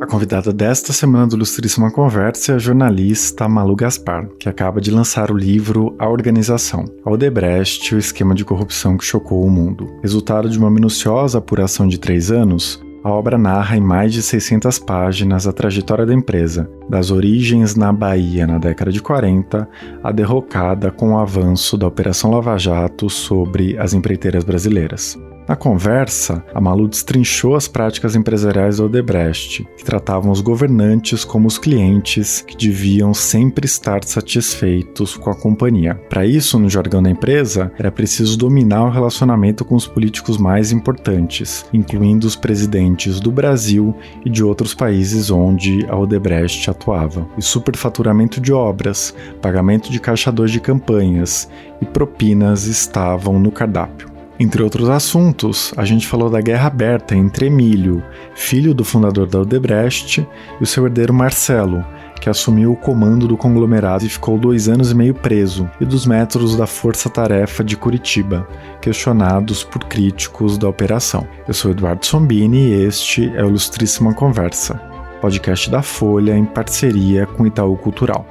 [0.00, 4.90] A convidada desta semana do Ilustríssima Conversa é a jornalista Malu Gaspar, que acaba de
[4.90, 9.88] lançar o livro A Organização, a Odebrecht, o esquema de corrupção que chocou o mundo.
[10.00, 14.78] Resultado de uma minuciosa apuração de três anos, a obra narra em mais de 600
[14.78, 19.68] páginas a trajetória da empresa, das origens na Bahia na década de 40
[20.02, 25.18] à derrocada com o avanço da Operação Lava Jato sobre as empreiteiras brasileiras.
[25.48, 31.48] Na conversa, a Malu destrinchou as práticas empresariais da Odebrecht, que tratavam os governantes como
[31.48, 35.94] os clientes que deviam sempre estar satisfeitos com a companhia.
[36.10, 40.70] Para isso, no jargão da empresa, era preciso dominar o relacionamento com os políticos mais
[40.70, 43.96] importantes, incluindo os presidentes do Brasil
[44.26, 47.26] e de outros países onde a Odebrecht atuava.
[47.38, 51.48] E superfaturamento de obras, pagamento de caixadores de campanhas
[51.80, 54.17] e propinas estavam no cardápio.
[54.40, 58.04] Entre outros assuntos, a gente falou da guerra aberta entre Emílio,
[58.36, 60.24] filho do fundador da Odebrecht,
[60.60, 61.84] e o seu herdeiro Marcelo,
[62.20, 66.06] que assumiu o comando do conglomerado e ficou dois anos e meio preso, e dos
[66.06, 68.46] métodos da Força Tarefa de Curitiba,
[68.80, 71.26] questionados por críticos da operação.
[71.48, 74.76] Eu sou Eduardo Sombini e este é o Ilustríssima Conversa,
[75.20, 78.24] podcast da Folha em parceria com Itaú Cultural.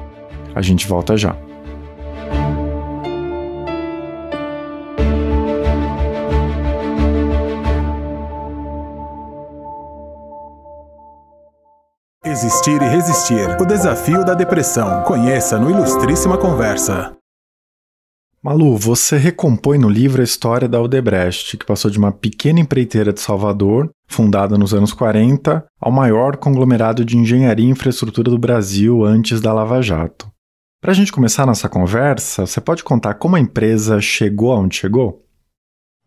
[0.56, 1.47] A gente volta já.
[12.38, 13.60] Existir e resistir.
[13.60, 15.02] O desafio da depressão.
[15.06, 17.18] Conheça no Ilustríssima Conversa.
[18.44, 23.12] Malu, você recompõe no livro a história da Odebrecht, que passou de uma pequena empreiteira
[23.12, 29.04] de Salvador, fundada nos anos 40, ao maior conglomerado de engenharia e infraestrutura do Brasil
[29.04, 30.32] antes da Lava Jato.
[30.80, 35.27] Para a gente começar nossa conversa, você pode contar como a empresa chegou aonde chegou?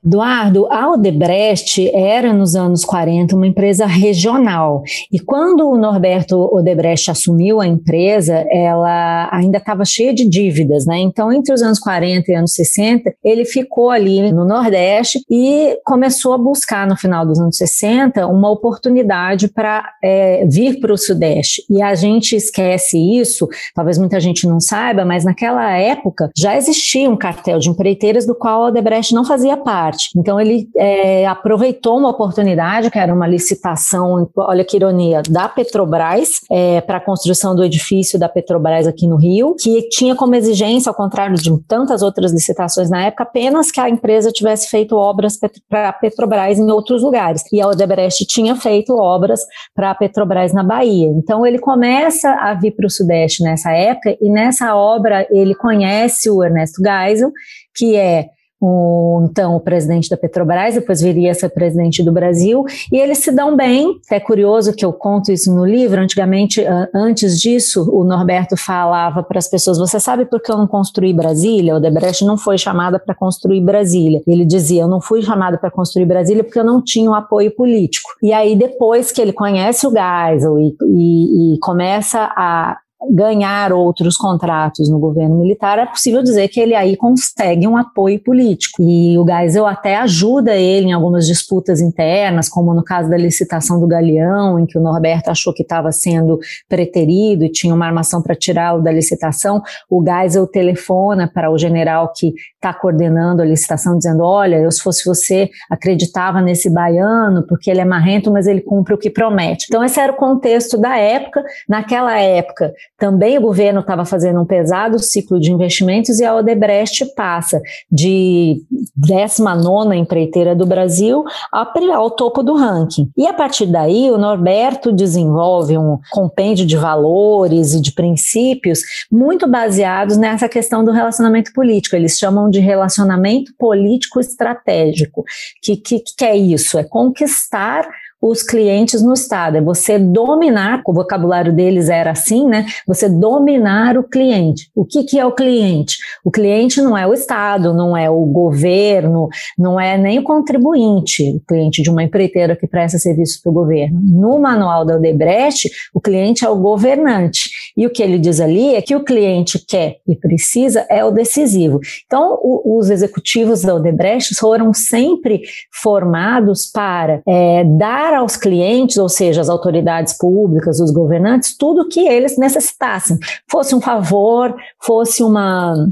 [0.03, 7.11] Eduardo, a Odebrecht era nos anos 40 uma empresa regional e quando o Norberto Odebrecht
[7.11, 10.98] assumiu a empresa, ela ainda estava cheia de dívidas, né?
[10.98, 16.33] Então, entre os anos 40 e anos 60, ele ficou ali no Nordeste e começou
[16.33, 21.63] a buscar no final dos anos 60 uma oportunidade para é, vir para o Sudeste.
[21.69, 27.11] E a gente esquece isso, talvez muita gente não saiba, mas naquela época já existia
[27.11, 30.11] um cartel de empreiteiras do qual a Odebrecht não fazia parte parte.
[30.17, 36.40] Então ele é, aproveitou uma oportunidade, que era uma licitação, olha que ironia, da Petrobras
[36.51, 40.90] é, para a construção do edifício da Petrobras aqui no Rio, que tinha como exigência,
[40.90, 45.39] ao contrário de tantas outras licitações na época, apenas que a empresa tivesse feito obras
[45.68, 47.42] para a Petrobras em outros lugares.
[47.52, 49.40] E a Odebrecht tinha feito obras
[49.74, 51.08] para a Petrobras na Bahia.
[51.08, 56.30] Então ele começa a vir para o Sudeste nessa época e nessa obra ele conhece
[56.30, 57.33] o Ernesto Geisel,
[57.74, 58.29] que é
[58.61, 63.19] o, então o presidente da Petrobras, depois viria a ser presidente do Brasil, e eles
[63.19, 63.98] se dão bem.
[64.11, 66.01] É curioso que eu conto isso no livro.
[66.01, 66.63] Antigamente,
[66.95, 71.13] antes disso, o Norberto falava para as pessoas: Você sabe por que eu não construí
[71.15, 71.77] Brasília?
[71.77, 74.21] O Debrecht não foi chamada para construir Brasília.
[74.27, 77.51] Ele dizia: Eu não fui chamada para construir Brasília porque eu não tinha um apoio
[77.55, 78.11] político.
[78.23, 82.77] E aí, depois que ele conhece o Geisel e, e, e começa a
[83.08, 88.20] ganhar outros contratos no governo militar, é possível dizer que ele aí consegue um apoio
[88.20, 88.83] político.
[88.83, 93.80] E o Geisel até ajuda ele em algumas disputas internas, como no caso da licitação
[93.80, 96.38] do Galeão, em que o Norberto achou que estava sendo
[96.68, 99.62] preterido e tinha uma armação para tirá-lo da licitação.
[99.88, 104.82] O Geisel telefona para o general que está coordenando a licitação, dizendo: Olha, eu se
[104.82, 109.67] fosse você, acreditava nesse baiano, porque ele é marrento, mas ele cumpre o que promete.
[109.68, 111.42] Então, esse era o contexto da época.
[111.68, 117.06] Naquela época, também o governo estava fazendo um pesado ciclo de investimentos e a Odebrecht
[117.16, 118.62] passa de
[118.94, 123.11] 19 empreiteira do Brasil ao topo do ranking.
[123.16, 128.81] E a partir daí, o Norberto desenvolve um compêndio de valores e de princípios
[129.11, 131.96] muito baseados nessa questão do relacionamento político.
[131.96, 135.25] Eles chamam de relacionamento político estratégico.
[135.62, 136.79] Que, que, que é isso?
[136.79, 137.88] É conquistar
[138.20, 142.67] os clientes no Estado, é você dominar, o vocabulário deles era assim, né?
[142.87, 144.70] Você dominar o cliente.
[144.75, 145.96] O que, que é o cliente?
[146.25, 149.28] O cliente não é o Estado, não é o governo,
[149.58, 153.55] não é nem o contribuinte, o cliente de uma empreiteira que presta serviço para o
[153.55, 154.00] governo.
[154.02, 157.49] No manual da Odebrecht, o cliente é o governante.
[157.76, 161.11] E o que ele diz ali é que o cliente quer e precisa é o
[161.11, 161.81] decisivo.
[162.05, 168.97] Então, o, os executivos da Odebrecht foram sempre formados para é, dar dar aos clientes,
[168.97, 173.19] ou seja, as autoridades públicas, os governantes, tudo o que eles necessitassem.
[173.49, 175.89] Fosse um favor, fosse uma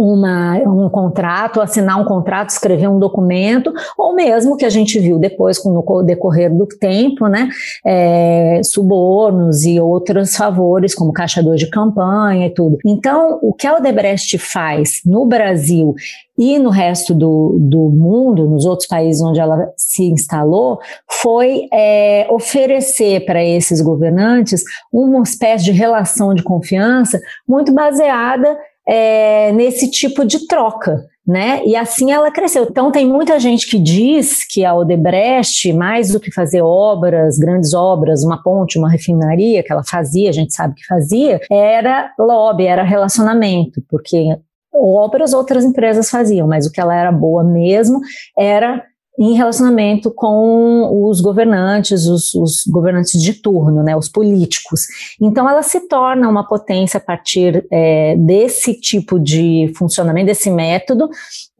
[0.00, 5.18] uma, um contrato, assinar um contrato, escrever um documento, ou mesmo que a gente viu
[5.18, 7.48] depois, com o decorrer do tempo, né,
[7.84, 12.78] é, subornos e outros favores, como caixador de campanha e tudo.
[12.84, 15.94] Então, o que a Odebrecht faz no Brasil
[16.40, 22.26] e no resto do, do mundo, nos outros países onde ela se instalou, foi é,
[22.30, 28.56] oferecer para esses governantes uma espécie de relação de confiança muito baseada
[28.90, 31.06] é, nesse tipo de troca.
[31.26, 31.62] Né?
[31.64, 32.66] E assim ela cresceu.
[32.68, 37.72] Então tem muita gente que diz que a Odebrecht, mais do que fazer obras, grandes
[37.72, 42.66] obras, uma ponte, uma refinaria que ela fazia, a gente sabe que fazia, era lobby,
[42.66, 44.36] era relacionamento, porque
[44.74, 48.00] obras outras empresas faziam, mas o que ela era boa mesmo
[48.36, 48.82] era
[49.18, 54.82] em relacionamento com os governantes, os, os, governantes de turno, né, os políticos.
[55.20, 61.08] Então, ela se torna uma potência a partir é, desse tipo de funcionamento, desse método,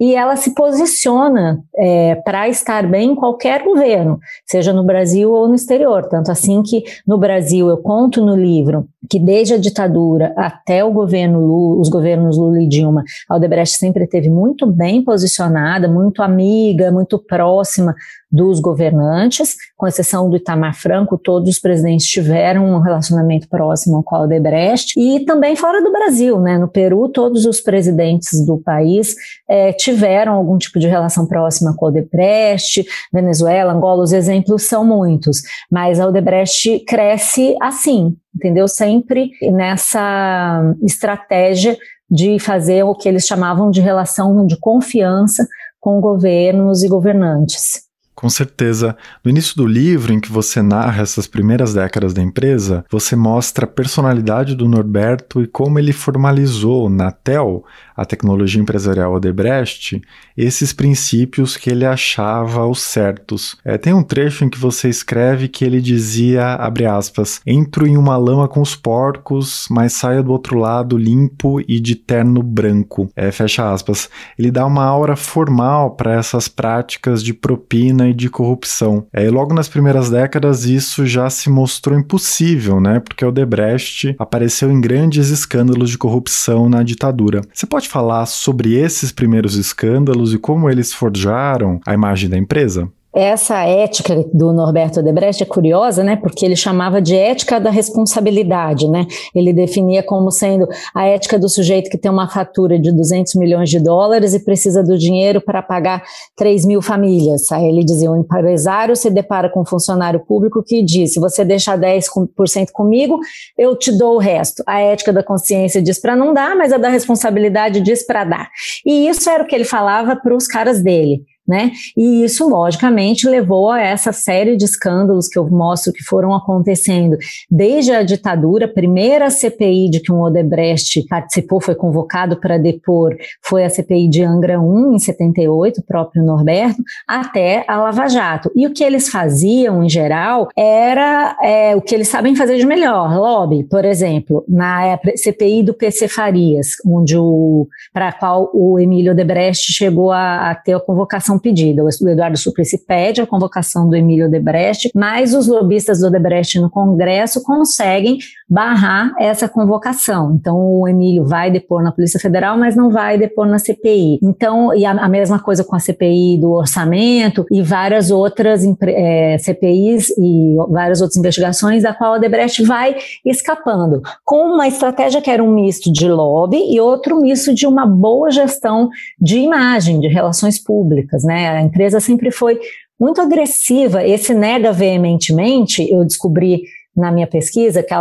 [0.00, 5.46] e ela se posiciona é, para estar bem em qualquer governo, seja no Brasil ou
[5.46, 6.08] no exterior.
[6.08, 10.92] Tanto assim que no Brasil eu conto no livro que desde a ditadura até o
[10.92, 16.22] governo Lula, os governos Lula e Dilma, a Odebrecht sempre esteve muito bem posicionada, muito
[16.22, 17.94] amiga, muito próxima
[18.30, 24.14] dos governantes, com exceção do Itamar Franco, todos os presidentes tiveram um relacionamento próximo com
[24.14, 26.56] a Odebrecht, e também fora do Brasil, né?
[26.56, 29.14] No Peru, todos os presidentes do país
[29.48, 34.84] é, tiveram algum tipo de relação próxima com a Odebrecht, Venezuela, Angola, os exemplos são
[34.84, 38.68] muitos, mas a Odebrecht cresce assim, entendeu?
[38.68, 41.76] Sempre nessa estratégia
[42.10, 45.46] de fazer o que eles chamavam de relação de confiança
[45.78, 47.89] com governos e governantes.
[48.20, 48.94] Com certeza.
[49.24, 53.64] No início do livro, em que você narra essas primeiras décadas da empresa, você mostra
[53.64, 57.64] a personalidade do Norberto e como ele formalizou na TEL,
[57.96, 60.02] a tecnologia empresarial Odebrecht,
[60.36, 63.56] esses princípios que ele achava os certos.
[63.64, 67.96] É, tem um trecho em que você escreve que ele dizia, abre aspas, entro em
[67.96, 73.10] uma lama com os porcos, mas saio do outro lado limpo e de terno branco.
[73.16, 74.10] É, fecha aspas.
[74.38, 79.06] Ele dá uma aura formal para essas práticas de propina de corrupção.
[79.12, 83.00] É, e logo nas primeiras décadas isso já se mostrou impossível, né?
[83.00, 87.42] Porque o Debrecht apareceu em grandes escândalos de corrupção na ditadura.
[87.52, 92.90] Você pode falar sobre esses primeiros escândalos e como eles forjaram a imagem da empresa?
[93.12, 96.14] Essa ética do Norberto Debrecht é curiosa, né?
[96.14, 99.04] Porque ele chamava de ética da responsabilidade, né?
[99.34, 103.68] Ele definia como sendo a ética do sujeito que tem uma fatura de 200 milhões
[103.68, 106.04] de dólares e precisa do dinheiro para pagar
[106.36, 107.50] 3 mil famílias.
[107.50, 111.44] Aí ele dizia: o empresário se depara com um funcionário público que diz: se você
[111.44, 113.18] deixar 10% comigo,
[113.58, 114.62] eu te dou o resto.
[114.64, 118.48] A ética da consciência diz para não dar, mas a da responsabilidade diz para dar.
[118.86, 121.72] E isso era o que ele falava para os caras dele né?
[121.96, 127.18] E isso, logicamente, levou a essa série de escândalos que eu mostro que foram acontecendo
[127.50, 133.16] desde a ditadura, a primeira CPI de que um Odebrecht participou, foi convocado para depor,
[133.42, 138.48] foi a CPI de Angra 1, em 78, o próprio Norberto, até a Lava Jato.
[138.54, 142.66] E o que eles faziam, em geral, era é, o que eles sabem fazer de
[142.66, 148.78] melhor, lobby, por exemplo, na CPI do PC Farias, onde o para a qual o
[148.78, 151.82] Emílio Odebrecht chegou a, a ter a convocação pedida.
[151.82, 156.70] O Eduardo Suplicy pede a convocação do Emílio Odebrecht, mas os lobistas do Odebrecht no
[156.70, 158.18] Congresso conseguem
[158.50, 160.34] barrar essa convocação.
[160.34, 164.18] Então, o Emílio vai depor na Polícia Federal, mas não vai depor na CPI.
[164.20, 169.38] Então, e a, a mesma coisa com a CPI do orçamento e várias outras é,
[169.38, 175.30] CPIs e várias outras investigações, da qual o Odebrecht vai escapando, com uma estratégia que
[175.30, 178.88] era um misto de lobby e outro misto de uma boa gestão
[179.20, 181.22] de imagem, de relações públicas.
[181.22, 181.50] Né?
[181.50, 182.58] A empresa sempre foi
[182.98, 184.04] muito agressiva.
[184.04, 186.62] Esse nega veementemente, eu descobri
[186.96, 187.94] na minha pesquisa, que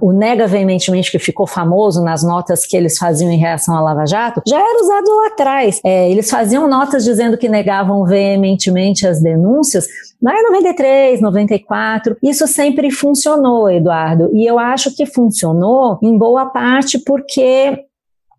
[0.00, 4.04] o nega veementemente que ficou famoso nas notas que eles faziam em reação à Lava
[4.04, 5.80] Jato, já era usado lá atrás.
[5.84, 9.86] É, eles faziam notas dizendo que negavam veementemente as denúncias,
[10.20, 12.16] lá em 93, 94.
[12.22, 14.30] Isso sempre funcionou, Eduardo.
[14.34, 17.86] E eu acho que funcionou em boa parte porque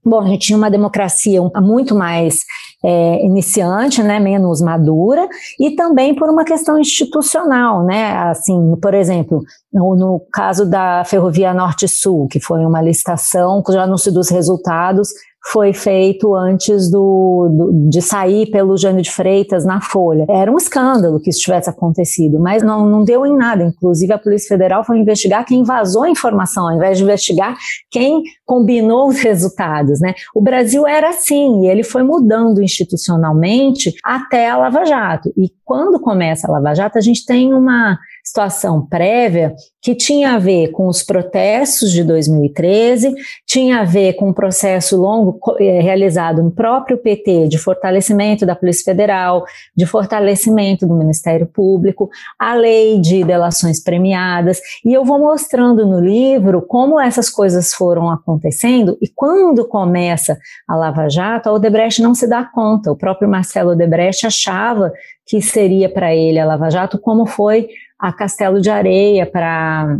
[0.05, 2.39] Bom, a gente tinha uma democracia muito mais
[2.83, 5.27] é, iniciante, né, menos madura,
[5.59, 11.53] e também por uma questão institucional, né, assim, por exemplo, no, no caso da Ferrovia
[11.53, 15.09] Norte-Sul, que foi uma licitação, com o anúncio dos resultados,
[15.45, 20.25] foi feito antes do, do, de sair pelo Jânio de Freitas na Folha.
[20.29, 23.63] Era um escândalo que isso tivesse acontecido, mas não, não deu em nada.
[23.63, 27.55] Inclusive, a Polícia Federal foi investigar quem vazou a informação, ao invés de investigar
[27.91, 29.99] quem combinou os resultados.
[29.99, 30.13] Né?
[30.33, 35.33] O Brasil era assim, e ele foi mudando institucionalmente até a Lava Jato.
[35.35, 40.39] E quando começa a Lava Jato, a gente tem uma situação prévia que tinha a
[40.39, 43.13] ver com os protestos de 2013,
[43.45, 48.55] tinha a ver com um processo longo eh, realizado no próprio PT de fortalecimento da
[48.55, 49.43] Polícia Federal,
[49.75, 55.99] de fortalecimento do Ministério Público, a lei de delações premiadas, e eu vou mostrando no
[55.99, 62.15] livro como essas coisas foram acontecendo e quando começa a Lava Jato, a Odebrecht não
[62.15, 62.89] se dá conta.
[62.89, 64.93] O próprio Marcelo Odebrecht achava
[65.25, 67.67] que seria para ele a Lava Jato, como foi
[68.03, 69.97] a Castelo de Areia para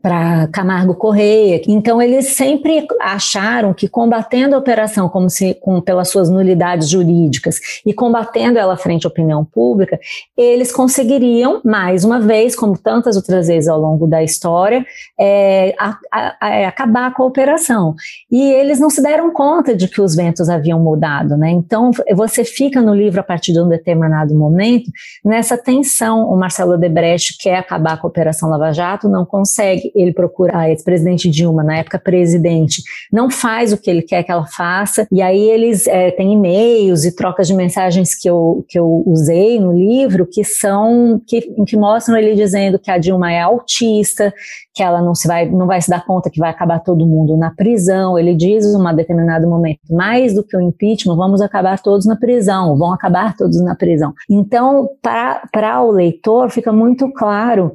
[0.00, 1.60] para Camargo Correia.
[1.66, 7.60] Então eles sempre acharam que combatendo a operação como se com, pelas suas nulidades jurídicas
[7.84, 9.98] e combatendo ela frente à opinião pública,
[10.36, 14.84] eles conseguiriam mais uma vez, como tantas outras vezes ao longo da história,
[15.18, 17.94] é, a, a, a, é, acabar com a operação.
[18.30, 21.50] E eles não se deram conta de que os ventos haviam mudado, né?
[21.50, 24.90] Então você fica no livro a partir de um determinado momento
[25.24, 26.28] nessa tensão.
[26.30, 30.70] O Marcelo Debrecht quer acabar com a operação Lava Jato, não consegue ele procura a
[30.70, 35.22] ex-presidente Dilma, na época presidente, não faz o que ele quer que ela faça, e
[35.22, 39.72] aí eles é, têm e-mails e trocas de mensagens que eu, que eu usei no
[39.72, 44.32] livro que são, que, que mostram ele dizendo que a Dilma é autista,
[44.74, 47.36] que ela não se vai, não vai se dar conta que vai acabar todo mundo
[47.36, 48.18] na prisão.
[48.18, 52.16] Ele diz em um determinado momento, mais do que o impeachment, vamos acabar todos na
[52.16, 54.14] prisão, vão acabar todos na prisão.
[54.28, 57.72] Então, para o leitor, fica muito claro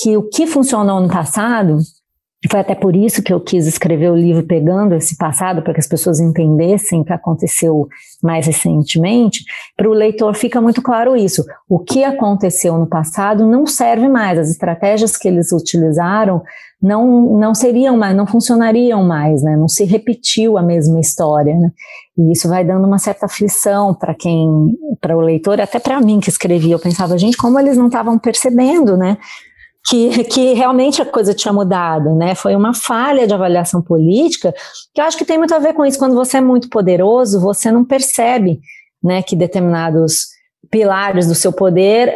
[0.00, 1.78] que o que funcionou no passado,
[2.48, 5.80] foi até por isso que eu quis escrever o livro pegando esse passado, para que
[5.80, 7.88] as pessoas entendessem o que aconteceu
[8.22, 9.44] mais recentemente,
[9.76, 11.44] para o leitor fica muito claro isso.
[11.68, 16.42] O que aconteceu no passado não serve mais, as estratégias que eles utilizaram
[16.80, 19.56] não, não seriam mais, não funcionariam mais, né?
[19.56, 21.56] não se repetiu a mesma história.
[21.56, 21.72] Né?
[22.16, 26.20] E isso vai dando uma certa aflição para quem, para o leitor, até para mim
[26.20, 26.70] que escrevi.
[26.70, 29.18] Eu pensava, gente, como eles não estavam percebendo, né?
[29.88, 32.34] Que, que realmente a coisa tinha mudado, né?
[32.34, 34.54] Foi uma falha de avaliação política,
[34.94, 35.98] que eu acho que tem muito a ver com isso.
[35.98, 38.60] Quando você é muito poderoso, você não percebe,
[39.02, 40.26] né, que determinados
[40.70, 42.12] pilares do seu poder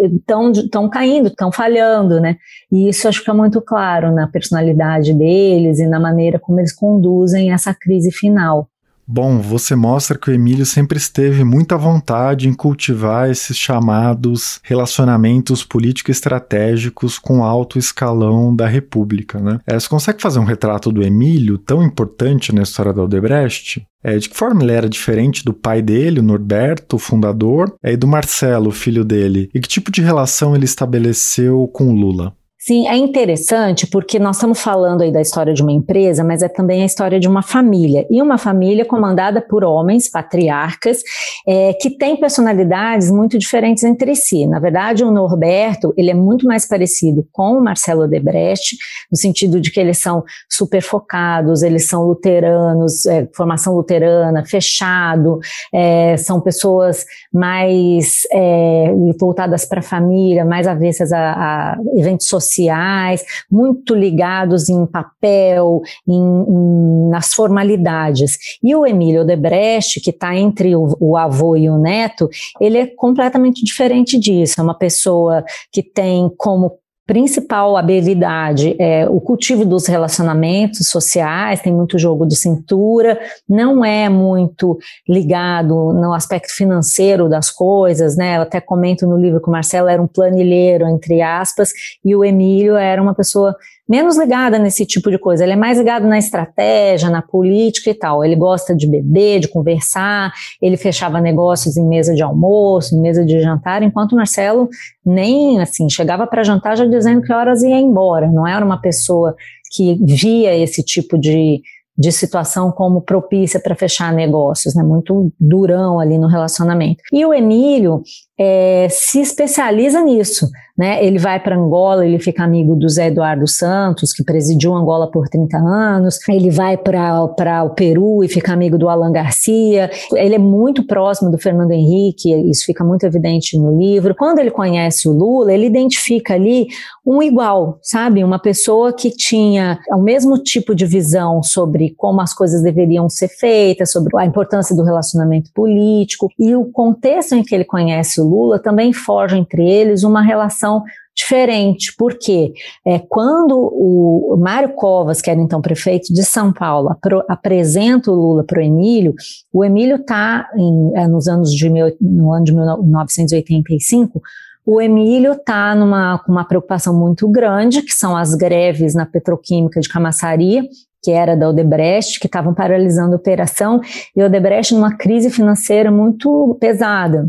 [0.00, 2.36] estão é, caindo, estão falhando, né?
[2.70, 6.72] E isso acho que é muito claro na personalidade deles e na maneira como eles
[6.72, 8.68] conduzem essa crise final.
[9.14, 14.58] Bom, você mostra que o Emílio sempre esteve muito à vontade em cultivar esses chamados
[14.62, 19.60] relacionamentos político-estratégicos com alto escalão da República, né?
[19.66, 23.86] É, você consegue fazer um retrato do Emílio, tão importante na história da Odebrecht?
[24.02, 27.92] É, de que forma ele era diferente do pai dele, o Norberto, o fundador, é,
[27.92, 29.50] e do Marcelo, o filho dele?
[29.54, 32.34] E que tipo de relação ele estabeleceu com Lula?
[32.64, 36.48] Sim, é interessante porque nós estamos falando aí da história de uma empresa, mas é
[36.48, 38.06] também a história de uma família.
[38.08, 41.02] E uma família comandada por homens, patriarcas,
[41.44, 44.46] é, que têm personalidades muito diferentes entre si.
[44.46, 48.76] Na verdade, o Norberto, ele é muito mais parecido com o Marcelo Debrecht,
[49.10, 55.40] no sentido de que eles são super focados, eles são luteranos, é, formação luterana, fechado,
[55.74, 57.04] é, são pessoas
[57.34, 64.68] mais é, voltadas para a família, mais avessas a, a eventos sociais sociais, muito ligados
[64.68, 68.36] em papel, em, em, nas formalidades.
[68.62, 72.28] E o Emílio Debrecht, que está entre o, o avô e o neto,
[72.60, 74.60] ele é completamente diferente disso.
[74.60, 76.81] É uma pessoa que tem como
[77.12, 84.08] principal habilidade é o cultivo dos relacionamentos sociais, tem muito jogo de cintura, não é
[84.08, 88.38] muito ligado no aspecto financeiro das coisas, né?
[88.38, 91.70] Eu até comento no livro que o Marcelo era um planilheiro, entre aspas,
[92.02, 93.54] e o Emílio era uma pessoa
[93.92, 95.44] menos ligada nesse tipo de coisa.
[95.44, 98.24] Ele é mais ligado na estratégia, na política e tal.
[98.24, 100.32] Ele gosta de beber, de conversar,
[100.62, 104.66] ele fechava negócios em mesa de almoço, em mesa de jantar, enquanto o Marcelo
[105.04, 108.30] nem assim chegava para jantar já dizendo que horas ia embora.
[108.30, 109.36] Não era uma pessoa
[109.70, 111.60] que via esse tipo de
[111.96, 114.82] de situação como propícia para fechar negócios, né?
[114.82, 117.02] Muito durão ali no relacionamento.
[117.12, 118.02] E o Emílio
[118.38, 121.04] é, se especializa nisso, né?
[121.04, 125.28] Ele vai para Angola, ele fica amigo do Zé Eduardo Santos, que presidiu Angola por
[125.28, 126.18] 30 anos.
[126.28, 129.90] Ele vai para o Peru e fica amigo do Alan Garcia.
[130.14, 134.14] Ele é muito próximo do Fernando Henrique, isso fica muito evidente no livro.
[134.14, 136.68] Quando ele conhece o Lula, ele identifica ali
[137.06, 138.24] um igual, sabe?
[138.24, 143.08] Uma pessoa que tinha o mesmo tipo de visão sobre sobre como as coisas deveriam
[143.08, 146.28] ser feitas, sobre a importância do relacionamento político.
[146.38, 150.82] E o contexto em que ele conhece o Lula também forja entre eles uma relação
[151.14, 152.54] diferente, porque
[152.86, 158.14] é, quando o Mário Covas, que era então prefeito de São Paulo, apro, apresenta o
[158.14, 159.14] Lula para o Emílio,
[159.52, 160.48] o Emílio está
[160.94, 164.22] é, nos anos de mil, no ano de 1985,
[164.64, 169.80] o Emílio está numa com uma preocupação muito grande, que são as greves na petroquímica
[169.80, 170.66] de Camaçari,
[171.02, 173.80] que era da Odebrecht, que estavam paralisando a operação,
[174.14, 177.28] e a Odebrecht numa crise financeira muito pesada.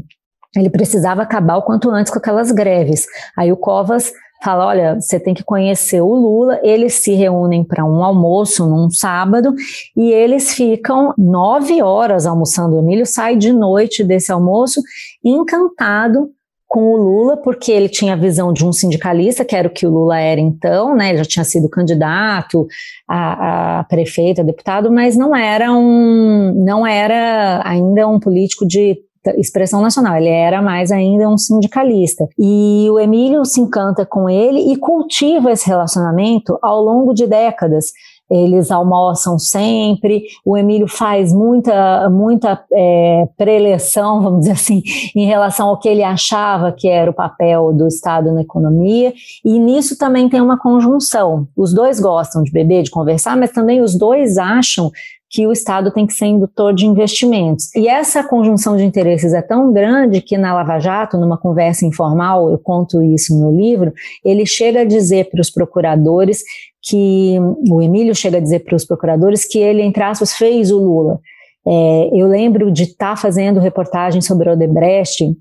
[0.56, 3.08] Ele precisava acabar o quanto antes com aquelas greves.
[3.36, 4.14] Aí o Covas
[4.44, 6.60] fala: olha, você tem que conhecer o Lula.
[6.62, 9.56] Eles se reúnem para um almoço num sábado
[9.98, 12.76] e eles ficam nove horas almoçando.
[12.76, 14.82] O Emílio sai de noite desse almoço
[15.24, 16.30] encantado
[16.74, 19.86] com o Lula, porque ele tinha a visão de um sindicalista, que era o que
[19.86, 21.10] o Lula era então, né?
[21.10, 22.66] Ele já tinha sido candidato
[23.08, 28.98] a, a prefeito, a deputado, mas não era um, não era ainda um político de
[29.38, 32.28] expressão nacional, ele era mais ainda um sindicalista.
[32.40, 37.92] E o Emílio se encanta com ele e cultiva esse relacionamento ao longo de décadas
[38.30, 40.24] eles almoçam sempre.
[40.46, 44.82] O Emílio faz muita, muita é, preleção, vamos dizer assim,
[45.16, 49.14] em relação ao que ele achava que era o papel do Estado na economia.
[49.44, 51.48] E nisso também tem uma conjunção.
[51.56, 54.92] Os dois gostam de beber, de conversar, mas também os dois acham
[55.34, 57.74] que o Estado tem que ser indutor de investimentos.
[57.76, 62.52] E essa conjunção de interesses é tão grande que na Lava Jato, numa conversa informal,
[62.52, 63.92] eu conto isso no livro,
[64.24, 66.44] ele chega a dizer para os procuradores
[66.84, 70.78] que o Emílio chega a dizer para os procuradores que ele, entre aspas, fez o
[70.78, 71.20] Lula.
[71.66, 75.36] É, eu lembro de estar tá fazendo reportagem sobre Odebrecht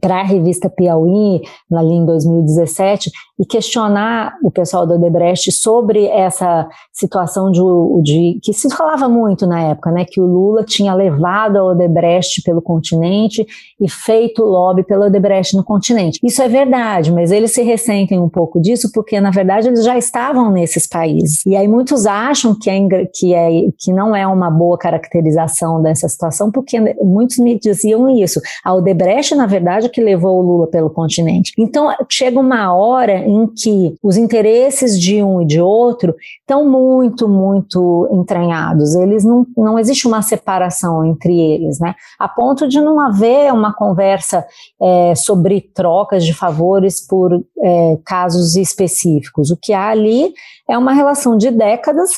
[0.00, 6.68] para a revista Piauí, ali em 2017, e questionar o pessoal do Odebrecht sobre essa
[6.92, 7.60] situação de,
[8.02, 12.42] de, que se falava muito na época, né, que o Lula tinha levado a Odebrecht
[12.44, 13.44] pelo continente
[13.80, 16.20] e feito lobby pelo Odebrecht no continente.
[16.22, 19.98] Isso é verdade, mas eles se ressentem um pouco disso porque na verdade eles já
[19.98, 21.44] estavam nesses países.
[21.44, 26.08] E aí muitos acham que é, que é que não é uma boa caracterização dessa
[26.08, 28.40] situação porque muitos me diziam isso.
[28.64, 31.52] A Odebrecht na verdade é que levou o Lula pelo continente.
[31.58, 37.28] Então chega uma hora em que os interesses de um e de outro estão muito,
[37.28, 38.94] muito entranhados.
[38.94, 41.94] Eles não, não existe uma separação entre eles, né?
[42.18, 44.44] A ponto de não haver uma conversa
[44.80, 49.50] é, sobre trocas de favores por é, casos específicos.
[49.50, 50.32] O que há ali
[50.68, 52.10] é uma relação de décadas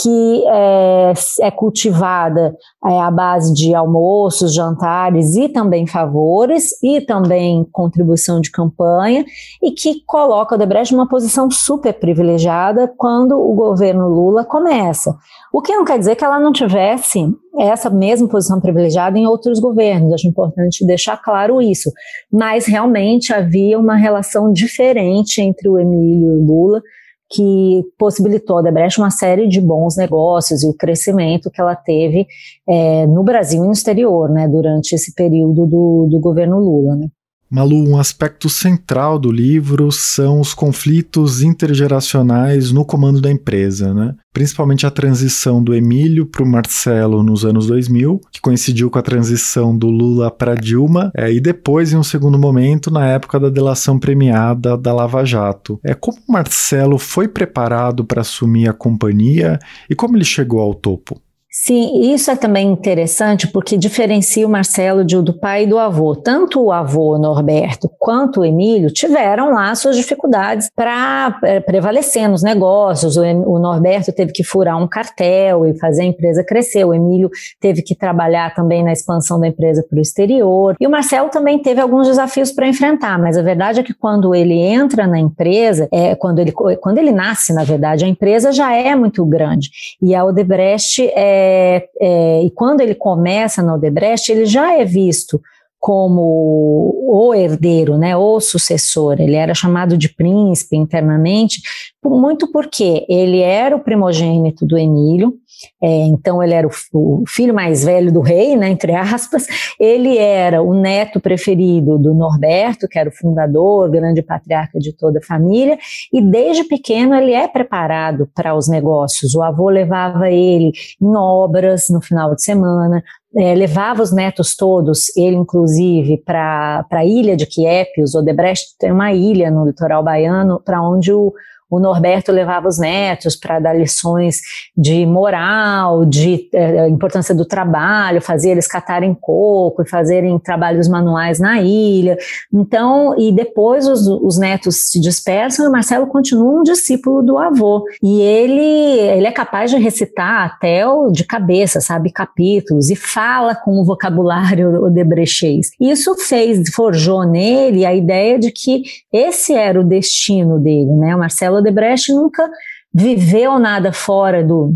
[0.00, 2.56] que é, é cultivada
[2.86, 9.24] é, à base de almoços, jantares e também favores e também contribuição de campanha
[9.62, 15.16] e que coloca a Odebrecht numa posição super privilegiada quando o governo Lula começa.
[15.52, 17.26] O que não quer dizer que ela não tivesse
[17.58, 21.90] essa mesma posição privilegiada em outros governos, acho importante deixar claro isso.
[22.30, 26.82] Mas realmente havia uma relação diferente entre o Emílio e o Lula,
[27.30, 32.26] que possibilitou a Odebrecht uma série de bons negócios e o crescimento que ela teve
[32.66, 37.08] é, no Brasil e no exterior, né, durante esse período do, do governo Lula, né.
[37.50, 44.14] Malu, um aspecto central do livro são os conflitos intergeracionais no comando da empresa, né?
[44.34, 49.02] principalmente a transição do Emílio para o Marcelo nos anos 2000, que coincidiu com a
[49.02, 53.48] transição do Lula para Dilma, é, e depois, em um segundo momento, na época da
[53.48, 55.80] delação premiada da Lava Jato.
[55.82, 59.58] É como o Marcelo foi preparado para assumir a companhia
[59.88, 61.20] e como ele chegou ao topo?
[61.60, 66.14] Sim, isso é também interessante porque diferencia o Marcelo de, do pai e do avô.
[66.14, 72.44] Tanto o avô Norberto quanto o Emílio tiveram lá suas dificuldades para é, prevalecer nos
[72.44, 73.16] negócios.
[73.16, 76.84] O, o, Norberto teve que furar um cartel e fazer a empresa crescer.
[76.84, 77.28] O Emílio
[77.60, 80.76] teve que trabalhar também na expansão da empresa para o exterior.
[80.80, 84.32] E o Marcelo também teve alguns desafios para enfrentar, mas a verdade é que quando
[84.32, 88.72] ele entra na empresa, é, quando, ele, quando ele nasce, na verdade, a empresa já
[88.72, 89.70] é muito grande.
[90.00, 94.84] E a Odebrecht é é, é, e quando ele começa na Odebrecht, ele já é
[94.84, 95.40] visto
[95.78, 99.20] como o herdeiro, né, o sucessor.
[99.20, 101.60] Ele era chamado de príncipe internamente,
[102.04, 105.34] muito porque ele era o primogênito do Emílio,
[105.82, 109.46] é, então ele era o, o, filho mais velho do rei, né, entre aspas.
[109.78, 115.18] Ele era o neto preferido do Norberto, que era o fundador, grande patriarca de toda
[115.18, 115.78] a família,
[116.12, 119.34] e desde pequeno ele é preparado para os negócios.
[119.34, 123.02] O avô levava ele em obras no final de semana,
[123.36, 129.12] é, levava os netos todos, ele inclusive, para a ilha de Quiepios, Odebrecht tem uma
[129.12, 131.32] ilha no litoral baiano, para onde o,
[131.70, 134.40] o Norberto levava os netos para dar lições
[134.76, 141.38] de moral, de é, importância do trabalho, fazia eles catarem coco e fazerem trabalhos manuais
[141.38, 142.16] na ilha.
[142.52, 147.38] Então, e depois os, os netos se dispersam e o Marcelo continua um discípulo do
[147.38, 147.84] avô.
[148.02, 153.54] E ele, ele é capaz de recitar até o, de cabeça, sabe, capítulos, e fala
[153.54, 155.70] com o vocabulário odebrechês.
[155.80, 161.14] Isso fez, forjou nele a ideia de que esse era o destino dele, né?
[161.14, 162.48] O Marcelo Odebrecht nunca
[162.92, 164.74] viveu nada fora do,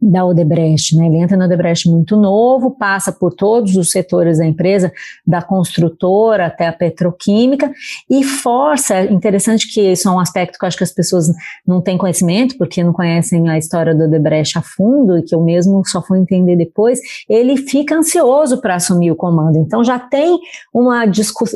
[0.00, 1.06] da Odebrecht, né?
[1.06, 4.92] Ele entra na Odebrecht muito novo, passa por todos os setores da empresa,
[5.26, 7.72] da construtora até a petroquímica,
[8.08, 11.26] e força, interessante que isso é um aspecto que eu acho que as pessoas
[11.66, 15.42] não têm conhecimento, porque não conhecem a história do Odebrecht a fundo, e que eu
[15.42, 19.58] mesmo só fui entender depois, ele fica ansioso para assumir o comando.
[19.58, 20.38] Então já tem
[20.72, 21.04] uma,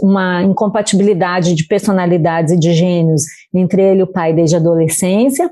[0.02, 3.22] uma incompatibilidade de personalidades e de gênios
[3.54, 5.50] entre ele e o pai desde a adolescência,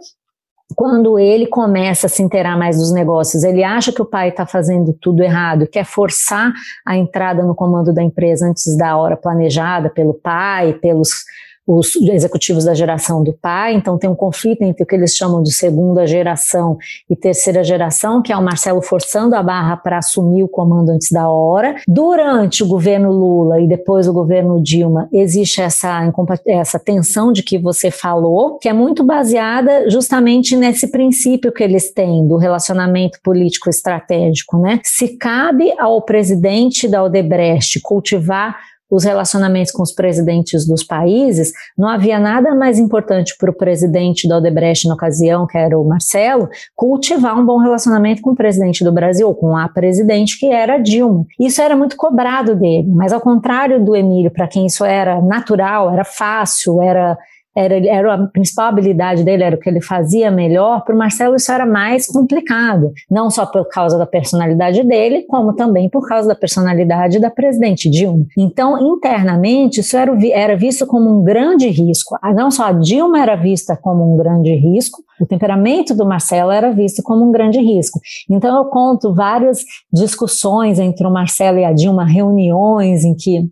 [0.74, 4.46] quando ele começa a se inteirar mais dos negócios, ele acha que o pai está
[4.46, 6.52] fazendo tudo errado, quer forçar
[6.86, 11.24] a entrada no comando da empresa antes da hora planejada pelo pai, pelos
[11.66, 15.42] os executivos da geração do pai, então tem um conflito entre o que eles chamam
[15.42, 16.76] de segunda geração
[17.08, 21.10] e terceira geração, que é o Marcelo forçando a barra para assumir o comando antes
[21.10, 21.76] da hora.
[21.86, 26.12] Durante o governo Lula e depois o governo Dilma, existe essa,
[26.46, 31.92] essa tensão de que você falou, que é muito baseada justamente nesse princípio que eles
[31.92, 34.80] têm do relacionamento político estratégico, né?
[34.84, 38.56] Se cabe ao presidente da Odebrecht cultivar
[38.90, 44.28] os relacionamentos com os presidentes dos países, não havia nada mais importante para o presidente
[44.28, 48.82] da Odebrecht na ocasião, que era o Marcelo, cultivar um bom relacionamento com o presidente
[48.82, 51.24] do Brasil, com a presidente que era Dilma.
[51.38, 55.92] Isso era muito cobrado dele, mas ao contrário do Emílio, para quem isso era natural,
[55.92, 57.16] era fácil, era
[57.56, 61.36] era, era a principal habilidade dele, era o que ele fazia melhor, para o Marcelo
[61.36, 66.28] isso era mais complicado, não só por causa da personalidade dele, como também por causa
[66.28, 68.24] da personalidade da presidente Dilma.
[68.36, 72.16] Então, internamente, isso era, era visto como um grande risco.
[72.22, 76.50] Ah, não só a Dilma era vista como um grande risco, o temperamento do Marcelo
[76.50, 78.00] era visto como um grande risco.
[78.28, 83.50] Então, eu conto várias discussões entre o Marcelo e a Dilma, reuniões em que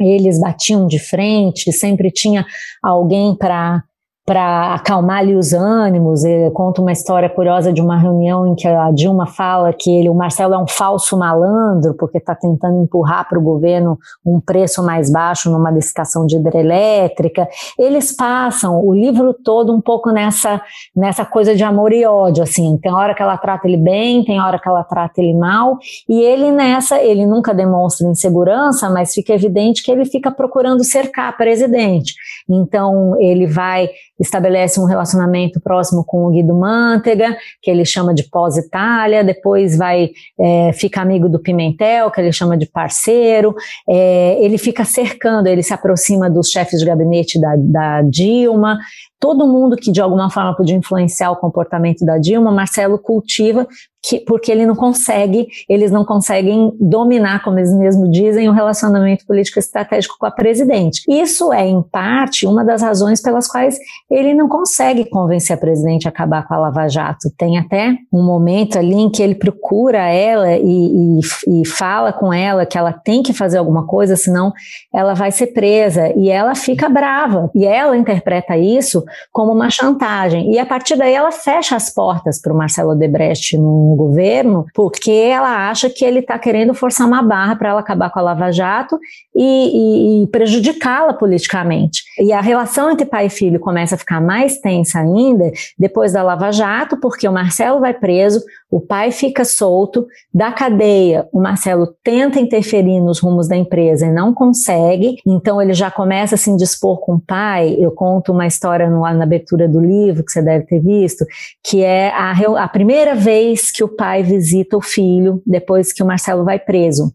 [0.00, 2.46] eles batiam de frente, sempre tinha
[2.82, 3.82] alguém para
[4.28, 6.22] para acalmar ali os ânimos.
[6.22, 10.10] Eu conto uma história curiosa de uma reunião em que a Dilma fala que ele,
[10.10, 14.84] o Marcelo é um falso malandro, porque está tentando empurrar para o governo um preço
[14.84, 17.48] mais baixo numa licitação de hidrelétrica.
[17.78, 20.60] Eles passam o livro todo um pouco nessa,
[20.94, 22.76] nessa coisa de amor e ódio, assim.
[22.82, 26.20] Tem hora que ela trata ele bem, tem hora que ela trata ele mal, e
[26.20, 31.32] ele nessa, ele nunca demonstra insegurança, mas fica evidente que ele fica procurando cercar a
[31.32, 32.12] presidente.
[32.46, 33.88] Então, ele vai
[34.18, 40.10] estabelece um relacionamento próximo com o Guido Mantega, que ele chama de pós-Itália, depois vai,
[40.38, 43.54] é, fica amigo do Pimentel, que ele chama de parceiro,
[43.88, 48.78] é, ele fica cercando, ele se aproxima dos chefes de gabinete da, da Dilma,
[49.20, 53.66] todo mundo que de alguma forma podia influenciar o comportamento da Dilma, Marcelo cultiva
[54.02, 59.26] que, porque ele não consegue, eles não conseguem dominar, como eles mesmos dizem, o relacionamento
[59.26, 61.02] político estratégico com a presidente.
[61.08, 63.78] Isso é, em parte, uma das razões pelas quais
[64.10, 67.28] ele não consegue convencer a presidente a acabar com a Lava Jato.
[67.36, 72.32] Tem até um momento ali em que ele procura ela e, e, e fala com
[72.32, 74.52] ela que ela tem que fazer alguma coisa, senão
[74.94, 76.12] ela vai ser presa.
[76.16, 77.50] E ela fica brava.
[77.54, 80.52] E ela interpreta isso como uma chantagem.
[80.52, 85.10] E a partir daí ela fecha as portas para o Marcelo Debrecht no governo, porque
[85.10, 88.50] ela acha que ele está querendo forçar uma barra para ela acabar com a Lava
[88.50, 88.98] Jato
[89.38, 92.02] e, e, e prejudicá-la politicamente.
[92.18, 96.24] E a relação entre pai e filho começa a ficar mais tensa ainda depois da
[96.24, 101.86] Lava Jato, porque o Marcelo vai preso, o pai fica solto, da cadeia, o Marcelo
[102.02, 106.50] tenta interferir nos rumos da empresa e não consegue, então ele já começa a se
[106.50, 107.76] indispor com o pai.
[107.78, 111.24] Eu conto uma história no, na abertura do livro, que você deve ter visto,
[111.64, 112.32] que é a,
[112.64, 117.12] a primeira vez que o pai visita o filho depois que o Marcelo vai preso.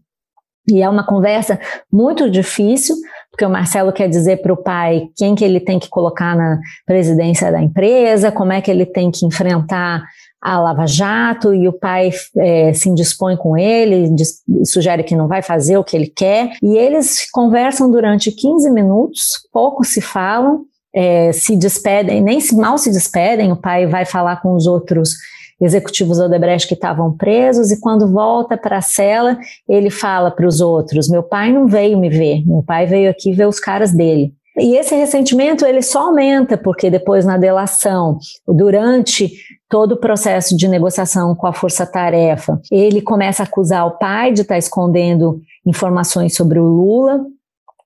[0.68, 1.58] E é uma conversa
[1.92, 2.96] muito difícil,
[3.30, 6.58] porque o Marcelo quer dizer para o pai quem que ele tem que colocar na
[6.86, 10.04] presidência da empresa, como é que ele tem que enfrentar
[10.40, 15.26] a Lava Jato e o pai é, se indispõe com ele, diz, sugere que não
[15.26, 20.64] vai fazer o que ele quer, e eles conversam durante 15 minutos, pouco se falam,
[20.94, 25.14] é, se despedem, nem se, mal se despedem, o pai vai falar com os outros
[25.60, 29.38] executivos Odebrecht que estavam presos, e quando volta para a cela,
[29.68, 33.32] ele fala para os outros: Meu pai não veio me ver, meu pai veio aqui
[33.32, 34.32] ver os caras dele.
[34.56, 39.32] E esse ressentimento ele só aumenta porque depois na delação, durante
[39.68, 44.42] todo o processo de negociação com a força-tarefa, ele começa a acusar o pai de
[44.42, 47.20] estar escondendo informações sobre o Lula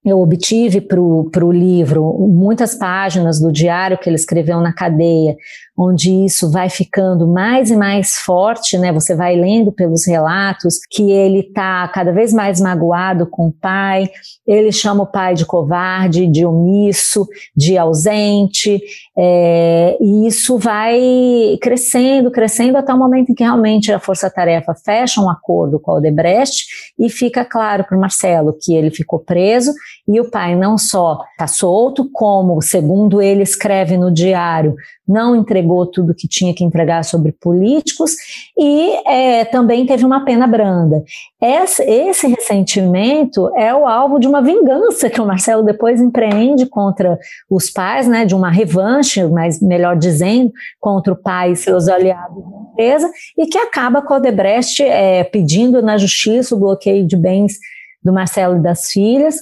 [0.04, 5.36] eu obtive para o livro muitas páginas do diário que ele escreveu na cadeia,
[5.78, 8.92] onde isso vai ficando mais e mais forte, né?
[8.92, 14.10] Você vai lendo pelos relatos que ele está cada vez mais magoado com o pai,
[14.44, 18.82] ele chama o pai de covarde, de omisso, de ausente,
[19.16, 24.74] é, e isso vai crescendo, crescendo até o momento em que realmente a Força Tarefa
[24.74, 26.66] fecha um acordo com a Odebrecht
[26.98, 29.72] e fica claro para o Marcelo que ele ficou preso
[30.08, 34.74] e o pai não só está solto, como, segundo ele escreve no diário,
[35.08, 38.12] não entregou tudo que tinha que entregar sobre políticos
[38.58, 41.02] e é, também teve uma pena branda.
[41.40, 47.18] Esse, esse, ressentimento é o alvo de uma vingança que o Marcelo depois empreende contra
[47.48, 52.44] os pais, né, de uma revanche, mas melhor dizendo, contra o pai e seus aliados
[52.44, 57.16] na empresa, e que acaba com o Odebrecht é, pedindo na justiça o bloqueio de
[57.16, 57.54] bens
[58.02, 59.36] do Marcelo e das filhas,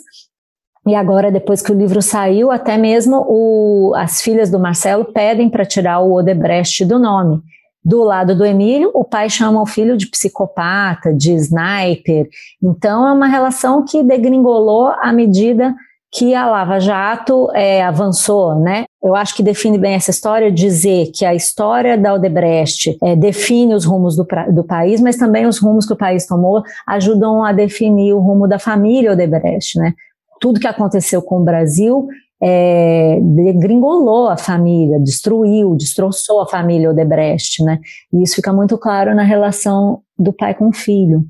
[0.87, 5.51] e agora, depois que o livro saiu, até mesmo o, as filhas do Marcelo pedem
[5.51, 7.42] para tirar o Odebrecht do nome.
[7.85, 12.29] Do lado do Emílio, o pai chama o filho de psicopata, de sniper.
[12.62, 15.75] Então, é uma relação que degringolou à medida
[16.12, 18.85] que a Lava Jato é, avançou, né?
[19.03, 23.75] Eu acho que define bem essa história dizer que a história da Odebrecht é, define
[23.75, 27.53] os rumos do, do, país, mas também os rumos que o país tomou ajudam a
[27.53, 29.94] definir o rumo da família Odebrecht, né?
[30.46, 32.06] Tudo que aconteceu com o Brasil
[32.40, 37.80] é, degringolou a família, destruiu, destroçou a família Odebrecht, né?
[38.12, 41.24] E isso fica muito claro na relação do pai com o filho.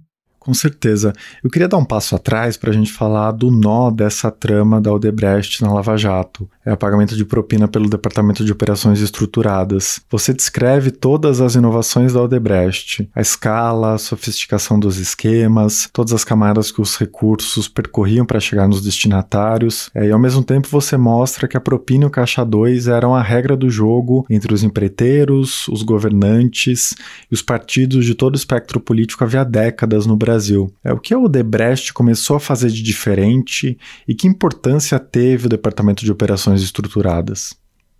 [0.47, 1.13] Com certeza.
[1.43, 4.93] Eu queria dar um passo atrás para a gente falar do nó dessa trama da
[4.93, 6.49] Odebrecht na Lava Jato.
[6.65, 10.01] É o pagamento de propina pelo Departamento de Operações Estruturadas.
[10.09, 16.23] Você descreve todas as inovações da Odebrecht, a escala, a sofisticação dos esquemas, todas as
[16.23, 20.97] camadas que os recursos percorriam para chegar nos destinatários, é, e ao mesmo tempo você
[20.97, 24.63] mostra que a propina e o caixa 2 eram a regra do jogo entre os
[24.63, 26.95] empreiteiros, os governantes
[27.29, 30.71] e os partidos de todo o espectro político havia décadas no Brasil Brasil.
[30.85, 35.49] É o que a Odebrecht começou a fazer de diferente e que importância teve o
[35.49, 37.55] Departamento de Operações Estruturadas?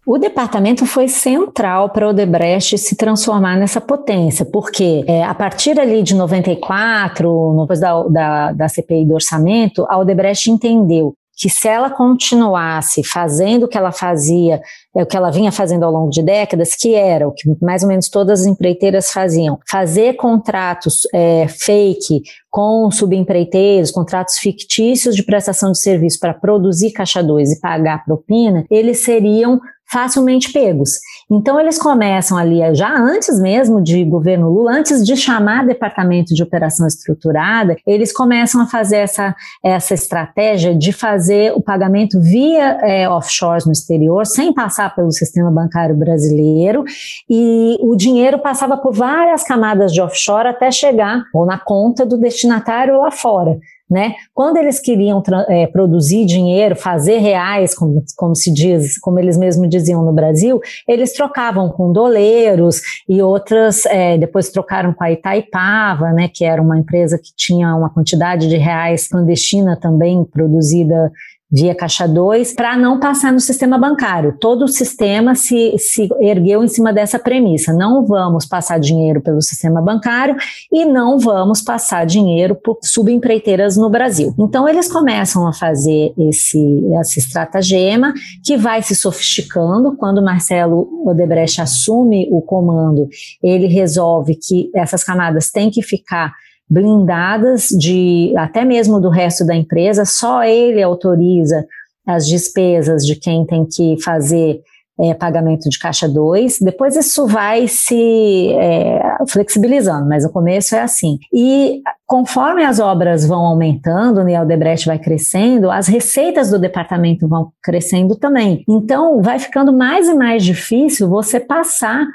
[0.07, 5.81] O departamento foi central para a Odebrecht se transformar nessa potência, porque é, a partir
[5.81, 11.69] ali de 94, depois da, da, da CPI do orçamento, a Odebrecht entendeu que se
[11.69, 14.61] ela continuasse fazendo o que ela fazia,
[14.97, 17.83] é, o que ela vinha fazendo ao longo de décadas, que era o que mais
[17.83, 25.23] ou menos todas as empreiteiras faziam, fazer contratos é, fake com subempreiteiros, contratos fictícios de
[25.23, 30.91] prestação de serviço para produzir caixa 2 e pagar propina, eles seriam facilmente pegos.
[31.31, 36.43] Então eles começam ali, já antes mesmo de governo Lula, antes de chamar departamento de
[36.43, 43.09] operação estruturada, eles começam a fazer essa, essa estratégia de fazer o pagamento via é,
[43.09, 46.85] offshores no exterior, sem passar pelo sistema bancário brasileiro,
[47.29, 52.17] e o dinheiro passava por várias camadas de offshore até chegar ou na conta do
[52.17, 53.59] destinatário lá fora.
[53.89, 54.15] Né?
[54.35, 59.69] Quando eles queriam é, produzir dinheiro, fazer reais, como, como se diz, como eles mesmos
[59.69, 66.13] diziam no Brasil, eles trocavam com doleiros e outras, é, depois trocaram com a Itaipava,
[66.13, 71.13] né, que era uma empresa que tinha uma quantidade de reais clandestina também produzida
[71.51, 74.37] via Caixa 2, para não passar no sistema bancário.
[74.41, 77.73] Todo o sistema se, se ergueu em cima dessa premissa.
[77.73, 80.37] Não vamos passar dinheiro pelo sistema bancário
[80.73, 84.35] e não vamos passar dinheiro por subempreiteiras no Brasil.
[84.39, 86.59] Então, eles começam a fazer esse,
[87.01, 88.13] esse estratagema
[88.45, 89.97] que vai se sofisticando.
[89.97, 93.09] Quando Marcelo Odebrecht assume o comando,
[93.43, 96.33] ele resolve que essas camadas têm que ficar
[96.69, 101.65] blindadas de até mesmo do resto da empresa, só ele autoriza
[102.07, 104.61] as despesas de quem tem que fazer
[104.99, 106.59] é, pagamento de caixa 2.
[106.61, 111.19] Depois isso vai se é, flexibilizando, mas no começo é assim.
[111.33, 117.29] E conforme as obras vão aumentando, né, o Debrecht vai crescendo, as receitas do departamento
[117.29, 118.65] vão crescendo também.
[118.69, 122.07] Então vai ficando mais e mais difícil você passar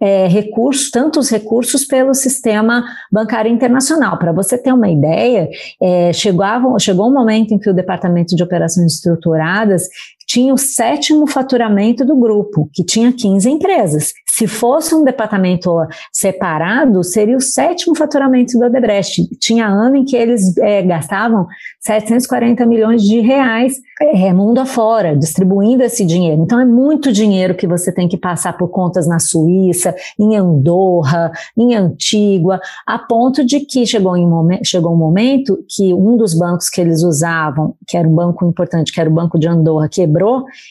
[0.00, 4.18] é, recursos, tantos recursos pelo sistema bancário internacional.
[4.18, 5.48] Para você ter uma ideia,
[5.80, 9.88] é, chegava, chegou um momento em que o Departamento de Operações Estruturadas
[10.30, 14.12] tinha o sétimo faturamento do grupo, que tinha 15 empresas.
[14.28, 15.74] Se fosse um departamento
[16.12, 19.28] separado, seria o sétimo faturamento do Odebrecht.
[19.40, 21.48] Tinha ano em que eles é, gastavam
[21.80, 26.40] 740 milhões de reais é, mundo afora, distribuindo esse dinheiro.
[26.42, 31.32] Então é muito dinheiro que você tem que passar por contas na Suíça, em Andorra,
[31.56, 34.30] em Antígua, a ponto de que chegou, em
[34.64, 38.92] chegou um momento que um dos bancos que eles usavam, que era um banco importante,
[38.92, 40.19] que era o Banco de Andorra, quebrou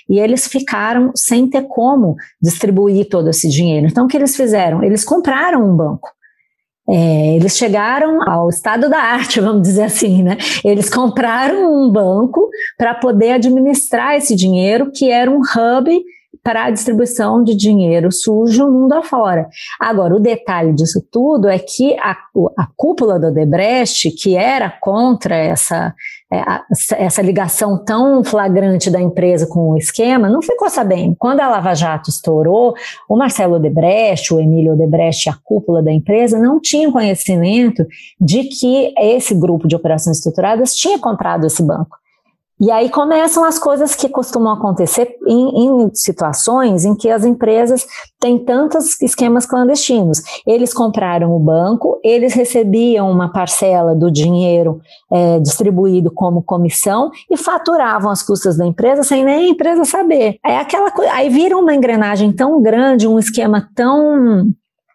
[0.09, 3.87] e eles ficaram sem ter como distribuir todo esse dinheiro.
[3.87, 4.83] Então o que eles fizeram?
[4.83, 6.09] Eles compraram um banco.
[6.91, 10.37] É, eles chegaram ao estado da arte, vamos dizer assim, né?
[10.65, 16.03] Eles compraram um banco para poder administrar esse dinheiro, que era um hub
[16.43, 19.47] para a distribuição de dinheiro sujo mundo afora.
[19.79, 22.15] Agora, o detalhe disso tudo é que a,
[22.57, 25.93] a cúpula do Odebrecht, que era contra essa,
[26.31, 31.15] essa ligação tão flagrante da empresa com o esquema, não ficou sabendo.
[31.17, 32.75] Quando a Lava Jato estourou,
[33.07, 37.85] o Marcelo Odebrecht, o Emílio Odebrecht, a cúpula da empresa, não tinham conhecimento
[38.21, 41.98] de que esse grupo de operações estruturadas tinha comprado esse banco.
[42.59, 47.87] E aí começam as coisas que costumam acontecer em, em, situações em que as empresas
[48.19, 50.21] têm tantos esquemas clandestinos.
[50.45, 57.37] Eles compraram o banco, eles recebiam uma parcela do dinheiro é, distribuído como comissão e
[57.37, 60.37] faturavam as custas da empresa sem nem a empresa saber.
[60.45, 64.51] É aquela aí vira uma engrenagem tão grande, um esquema tão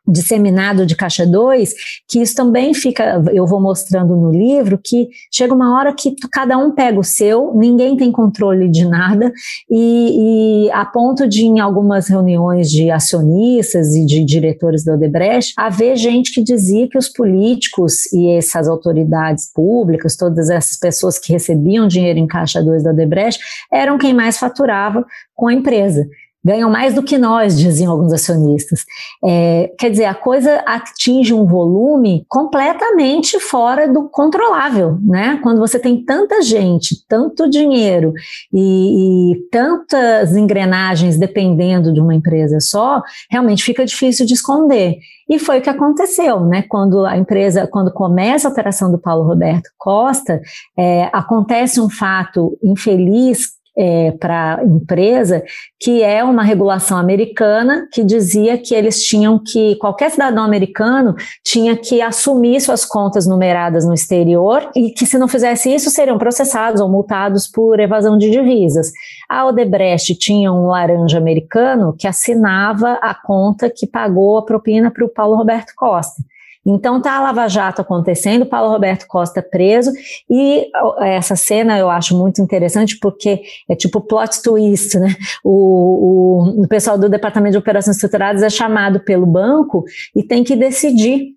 [0.06, 1.74] disseminado de caixa 2,
[2.08, 6.58] que isso também fica, eu vou mostrando no livro, que chega uma hora que cada
[6.58, 9.32] um pega o seu, ninguém tem controle de nada,
[9.70, 15.54] e, e a ponto de, em algumas reuniões de acionistas e de diretores da Odebrecht,
[15.56, 21.32] haver gente que dizia que os políticos e essas autoridades públicas, todas essas pessoas que
[21.32, 23.40] recebiam dinheiro em caixa 2 da Odebrecht,
[23.72, 26.06] eram quem mais faturava com a empresa
[26.44, 28.84] ganham mais do que nós, diziam alguns acionistas.
[29.24, 35.40] É, quer dizer, a coisa atinge um volume completamente fora do controlável, né?
[35.42, 38.12] Quando você tem tanta gente, tanto dinheiro
[38.52, 44.98] e, e tantas engrenagens dependendo de uma empresa só, realmente fica difícil de esconder.
[45.28, 46.64] E foi o que aconteceu, né?
[46.68, 50.40] Quando a empresa, quando começa a operação do Paulo Roberto Costa,
[50.76, 55.42] é, acontece um fato infeliz é, para a empresa,
[55.80, 61.76] que é uma regulação americana que dizia que eles tinham que, qualquer cidadão americano tinha
[61.76, 66.80] que assumir suas contas numeradas no exterior e que se não fizesse isso seriam processados
[66.80, 68.92] ou multados por evasão de divisas.
[69.28, 75.04] A Odebrecht tinha um laranja americano que assinava a conta que pagou a propina para
[75.04, 76.22] o Paulo Roberto Costa.
[76.64, 79.92] Então tá a Lava Jato acontecendo, Paulo Roberto Costa preso,
[80.30, 85.14] e essa cena eu acho muito interessante porque é tipo plot twist, né?
[85.42, 90.42] O, o, o pessoal do Departamento de Operações Estruturadas é chamado pelo banco e tem
[90.42, 91.34] que decidir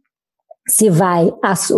[0.67, 1.31] se vai,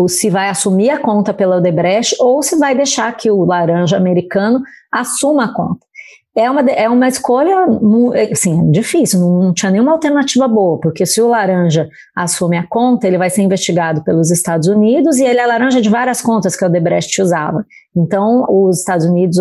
[0.07, 4.61] se vai assumir a conta pela Odebrecht ou se vai deixar que o laranja americano
[4.91, 5.88] assuma a conta
[6.37, 7.65] é uma, é uma escolha
[8.31, 13.07] assim, difícil, não, não, tinha nenhuma alternativa boa, porque se o laranja assume a conta,
[13.07, 16.63] ele vai ser investigado pelos Estados Unidos e ele é laranja de várias contas que
[16.63, 17.65] o Debrecht usava.
[17.95, 19.37] Então, os Estados Unidos,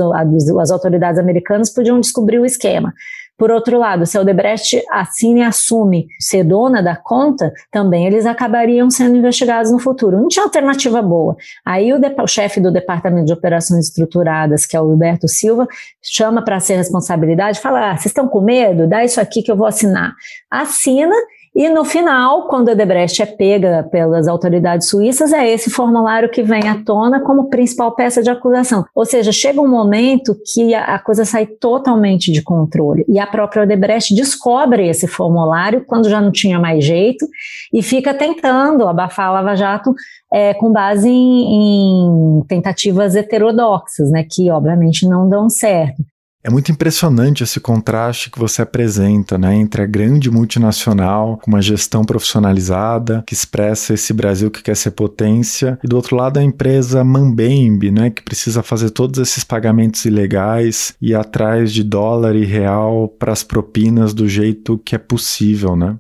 [0.60, 2.92] as autoridades americanas podiam descobrir o esquema.
[3.38, 8.26] Por outro lado, se a Odebrecht assina e assume ser dona da conta, também eles
[8.26, 10.18] acabariam sendo investigados no futuro.
[10.18, 11.36] Não tinha alternativa boa.
[11.64, 15.68] Aí o, o chefe do Departamento de Operações Estruturadas, que é o Alberto Silva,
[16.02, 18.88] chama para ser responsabilidade, fala: ah, vocês estão com medo?
[18.88, 20.14] Dá isso aqui que eu vou assinar.
[20.50, 21.14] Assina
[21.58, 26.40] e no final, quando a Debrecht é pega pelas autoridades suíças, é esse formulário que
[26.40, 28.84] vem à tona como principal peça de acusação.
[28.94, 33.04] Ou seja, chega um momento que a, coisa sai totalmente de controle.
[33.08, 37.26] E a própria Odebrecht descobre esse formulário quando já não tinha mais jeito
[37.74, 39.92] e fica tentando abafar a Lava Jato
[40.32, 46.04] é, com base em, em tentativas heterodoxas, né, que obviamente não dão certo.
[46.42, 51.60] É muito impressionante esse contraste que você apresenta, né, entre a grande multinacional com uma
[51.60, 56.42] gestão profissionalizada que expressa esse Brasil que quer ser potência e do outro lado a
[56.42, 62.44] empresa Mambembe, né, que precisa fazer todos esses pagamentos ilegais e atrás de dólar e
[62.44, 65.98] real para as propinas do jeito que é possível, né?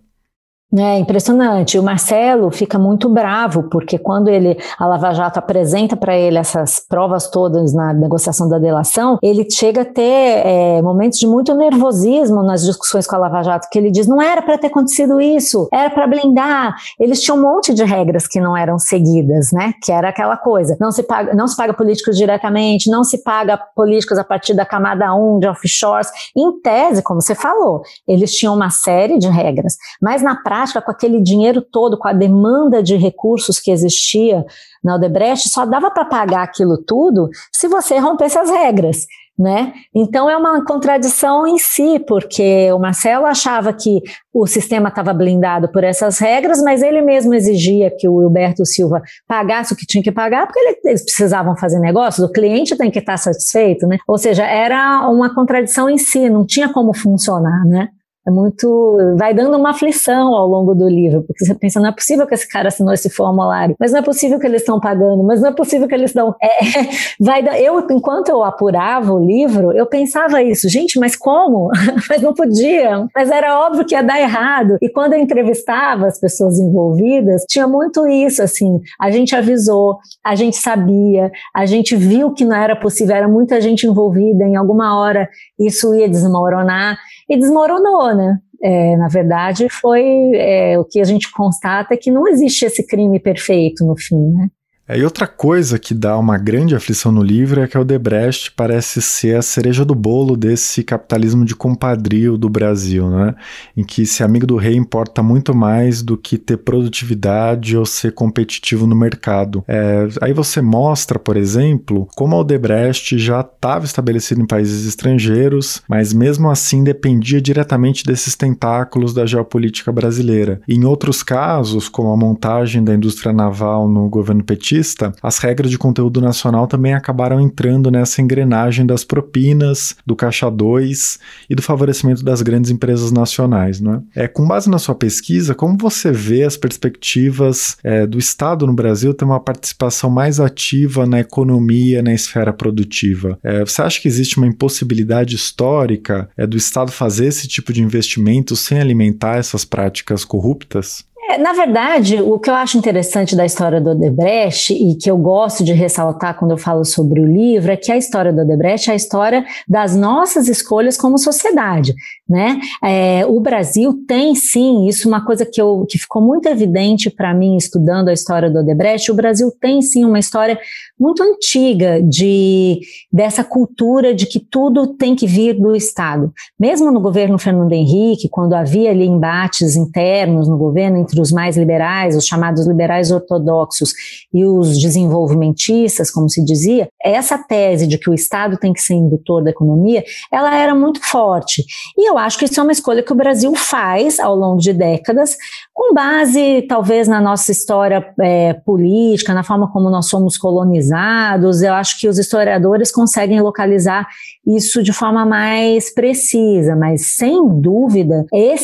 [0.76, 1.78] É impressionante.
[1.78, 6.78] O Marcelo fica muito bravo, porque quando ele, a Lava Jato apresenta para ele essas
[6.78, 10.02] provas todas na negociação da delação, ele chega a ter
[10.46, 14.20] é, momentos de muito nervosismo nas discussões com a Lava Jato, que ele diz: não
[14.20, 16.76] era para ter acontecido isso, era para blindar.
[17.00, 19.72] Eles tinham um monte de regras que não eram seguidas, né?
[19.82, 23.58] Que era aquela coisa: não se paga, não se paga políticos diretamente, não se paga
[23.74, 26.10] políticos a partir da camada 1 de offshores.
[26.36, 30.82] Em tese, como você falou, eles tinham uma série de regras, mas na prática, prática,
[30.82, 34.44] com aquele dinheiro todo, com a demanda de recursos que existia
[34.82, 39.06] na Odebrecht, só dava para pagar aquilo tudo se você rompesse as regras.
[39.38, 39.72] Né?
[39.94, 44.00] Então é uma contradição em si, porque o Marcelo achava que
[44.34, 49.00] o sistema estava blindado por essas regras, mas ele mesmo exigia que o Wilberto Silva
[49.28, 52.98] pagasse o que tinha que pagar, porque eles precisavam fazer negócio, o cliente tem que
[52.98, 53.98] estar satisfeito, né?
[54.08, 57.90] Ou seja, era uma contradição em si, não tinha como funcionar, né?
[58.28, 59.16] É muito.
[59.16, 62.34] vai dando uma aflição ao longo do livro, porque você pensa, não é possível que
[62.34, 65.48] esse cara assinou esse formulário, mas não é possível que eles estão pagando, mas não
[65.48, 66.34] é possível que eles estão.
[66.42, 66.48] É,
[67.18, 71.70] vai eu, enquanto eu apurava o livro, eu pensava isso, gente, mas como?
[72.08, 74.76] mas não podia, mas era óbvio que ia dar errado.
[74.82, 80.34] E quando eu entrevistava as pessoas envolvidas, tinha muito isso, assim, a gente avisou, a
[80.34, 84.98] gente sabia, a gente viu que não era possível, era muita gente envolvida, em alguma
[85.00, 86.98] hora isso ia desmoronar
[87.28, 88.38] e desmoronou, né?
[88.60, 92.84] É, na verdade, foi é, o que a gente constata é que não existe esse
[92.84, 94.48] crime perfeito no fim, né?
[94.88, 98.52] É, e outra coisa que dá uma grande aflição no livro é que o Debrecht
[98.52, 103.34] parece ser a cereja do bolo desse capitalismo de compadrio do Brasil, né?
[103.76, 108.12] em que ser amigo do rei importa muito mais do que ter produtividade ou ser
[108.12, 109.62] competitivo no mercado.
[109.68, 115.82] É, aí você mostra, por exemplo, como o Debrecht já estava estabelecido em países estrangeiros,
[115.86, 120.62] mas mesmo assim dependia diretamente desses tentáculos da geopolítica brasileira.
[120.66, 124.77] Em outros casos, como a montagem da indústria naval no governo petista,
[125.22, 131.18] as regras de conteúdo nacional também acabaram entrando nessa engrenagem das propinas, do Caixa 2
[131.48, 133.80] e do favorecimento das grandes empresas nacionais.
[133.80, 134.24] Não é?
[134.24, 138.72] é com base na sua pesquisa, como você vê as perspectivas é, do Estado no
[138.72, 143.38] Brasil ter uma participação mais ativa na economia, na esfera produtiva?
[143.42, 147.82] É, você acha que existe uma impossibilidade histórica é, do Estado fazer esse tipo de
[147.82, 151.04] investimento sem alimentar essas práticas corruptas?
[151.30, 155.18] É, na verdade, o que eu acho interessante da história do Odebrecht e que eu
[155.18, 158.88] gosto de ressaltar quando eu falo sobre o livro é que a história do Odebrecht
[158.88, 161.94] é a história das nossas escolhas como sociedade,
[162.26, 162.58] né?
[162.82, 167.10] É, o Brasil tem sim, isso é uma coisa que, eu, que ficou muito evidente
[167.10, 170.58] para mim estudando a história do Odebrecht, o Brasil tem sim uma história
[170.98, 172.80] muito antiga de
[173.12, 176.32] dessa cultura de que tudo tem que vir do Estado.
[176.58, 181.56] Mesmo no governo Fernando Henrique, quando havia ali embates internos no governo entre os mais
[181.56, 183.92] liberais, os chamados liberais ortodoxos
[184.32, 188.94] e os desenvolvimentistas, como se dizia, essa tese de que o Estado tem que ser
[188.94, 191.64] indutor da economia, ela era muito forte.
[191.96, 194.72] E eu acho que isso é uma escolha que o Brasil faz ao longo de
[194.72, 195.36] décadas,
[195.72, 201.62] com base talvez na nossa história é, política, na forma como nós somos colonizados.
[201.62, 204.06] Eu acho que os historiadores conseguem localizar
[204.48, 208.54] isso de forma mais precisa, mas sem dúvida, é,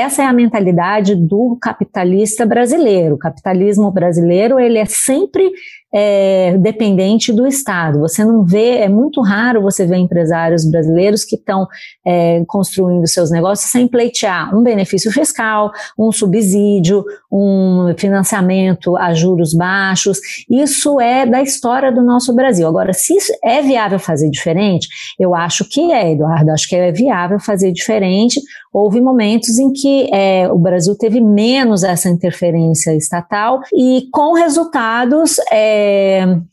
[0.00, 3.14] essa é a mentalidade do capitalista brasileiro.
[3.14, 5.52] O capitalismo brasileiro ele é sempre
[5.94, 8.00] é, dependente do Estado.
[8.00, 11.68] Você não vê, é muito raro você ver empresários brasileiros que estão
[12.04, 19.54] é, construindo seus negócios sem pleitear um benefício fiscal, um subsídio, um financiamento a juros
[19.54, 20.18] baixos.
[20.50, 22.66] Isso é da história do nosso Brasil.
[22.66, 23.14] Agora, se
[23.44, 28.40] é viável fazer diferente, eu acho que é, Eduardo, acho que é viável fazer diferente.
[28.72, 35.36] Houve momentos em que é, o Brasil teve menos essa interferência estatal e com resultados
[35.52, 35.83] é,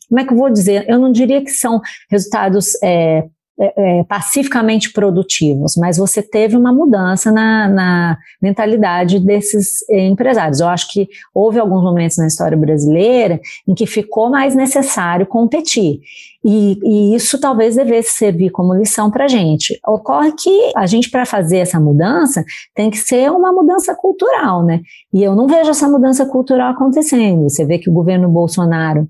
[0.08, 0.84] como é que eu vou dizer?
[0.88, 1.80] Eu não diria que são
[2.10, 3.24] resultados é,
[3.60, 10.58] é, é, pacificamente produtivos, mas você teve uma mudança na, na, mentalidade desses é, empresários.
[10.58, 16.00] Eu acho que houve alguns momentos na história brasileira em que ficou mais necessário competir.
[16.44, 19.78] E, e isso talvez devesse servir como lição para a gente.
[19.86, 22.42] Ocorre que a gente, para fazer essa mudança,
[22.74, 24.80] tem que ser uma mudança cultural, né?
[25.12, 27.42] E eu não vejo essa mudança cultural acontecendo.
[27.42, 29.06] Você vê que o governo Bolsonaro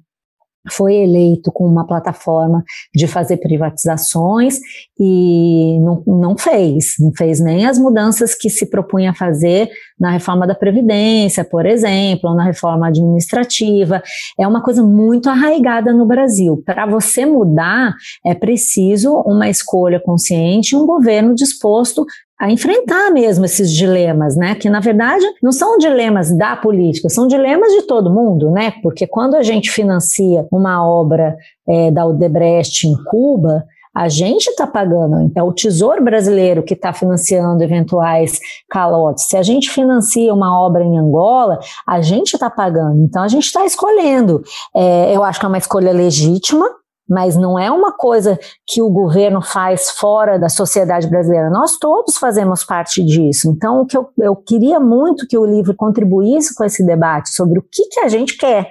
[0.70, 2.62] foi eleito com uma plataforma
[2.94, 4.58] de fazer privatizações
[4.98, 10.10] e não, não fez, não fez nem as mudanças que se propunha a fazer na
[10.10, 14.02] reforma da Previdência, por exemplo, ou na reforma administrativa.
[14.38, 16.62] É uma coisa muito arraigada no Brasil.
[16.64, 17.94] Para você mudar,
[18.24, 22.04] é preciso uma escolha consciente, um governo disposto
[22.42, 24.56] a enfrentar mesmo esses dilemas, né?
[24.56, 28.72] Que na verdade não são dilemas da política, são dilemas de todo mundo, né?
[28.82, 31.36] Porque quando a gente financia uma obra
[31.68, 33.64] é, da Odebrecht em Cuba,
[33.94, 39.28] a gente está pagando, é o Tesouro Brasileiro que está financiando eventuais calotes.
[39.28, 43.04] Se a gente financia uma obra em Angola, a gente está pagando.
[43.04, 44.42] Então a gente está escolhendo.
[44.74, 46.66] É, eu acho que é uma escolha legítima,
[47.08, 51.50] mas não é uma coisa que o governo faz fora da sociedade brasileira.
[51.50, 53.50] Nós todos fazemos parte disso.
[53.50, 57.58] Então, o que eu, eu queria muito que o livro contribuísse com esse debate sobre
[57.58, 58.70] o que, que a gente quer.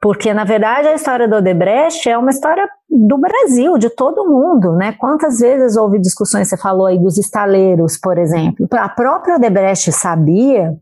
[0.00, 4.72] Porque, na verdade, a história do Odebrecht é uma história do Brasil, de todo mundo,
[4.72, 4.92] né?
[4.98, 8.66] Quantas vezes houve discussões, você falou aí dos estaleiros, por exemplo.
[8.72, 10.76] A própria Odebrecht sabia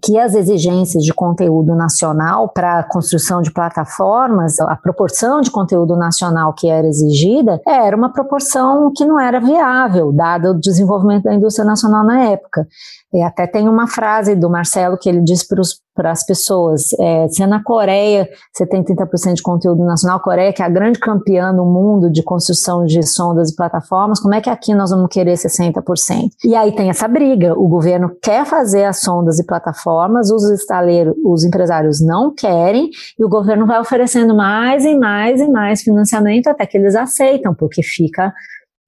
[0.00, 5.96] que as exigências de conteúdo nacional para a construção de plataformas, a proporção de conteúdo
[5.96, 11.34] nacional que era exigida, era uma proporção que não era viável, dado o desenvolvimento da
[11.34, 12.66] indústria nacional na época.
[13.12, 15.46] E até tem uma frase do Marcelo que ele diz
[15.94, 20.52] para as pessoas: é, se é na Coreia você tem 30% de conteúdo nacional, Coreia,
[20.52, 24.40] que é a grande campeã no mundo de construção de sondas e plataformas, como é
[24.40, 26.30] que aqui nós vamos querer 60%?
[26.44, 31.14] E aí tem essa briga: o governo quer fazer as sondas e plataformas, os estaleiros,
[31.22, 32.88] os empresários não querem,
[33.18, 37.54] e o governo vai oferecendo mais e mais e mais financiamento até que eles aceitam,
[37.54, 38.32] porque fica.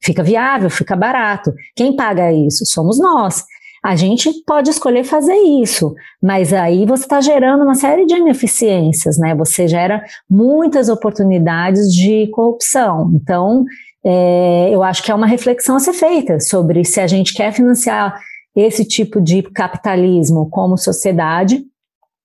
[0.02, 1.50] Fica viável, fica barato.
[1.74, 2.66] Quem paga isso?
[2.66, 3.42] Somos nós.
[3.84, 9.18] A gente pode escolher fazer isso, mas aí você está gerando uma série de ineficiências,
[9.18, 9.34] né?
[9.34, 13.10] Você gera muitas oportunidades de corrupção.
[13.14, 13.62] Então,
[14.02, 17.52] é, eu acho que é uma reflexão a ser feita sobre se a gente quer
[17.52, 18.18] financiar
[18.56, 21.62] esse tipo de capitalismo como sociedade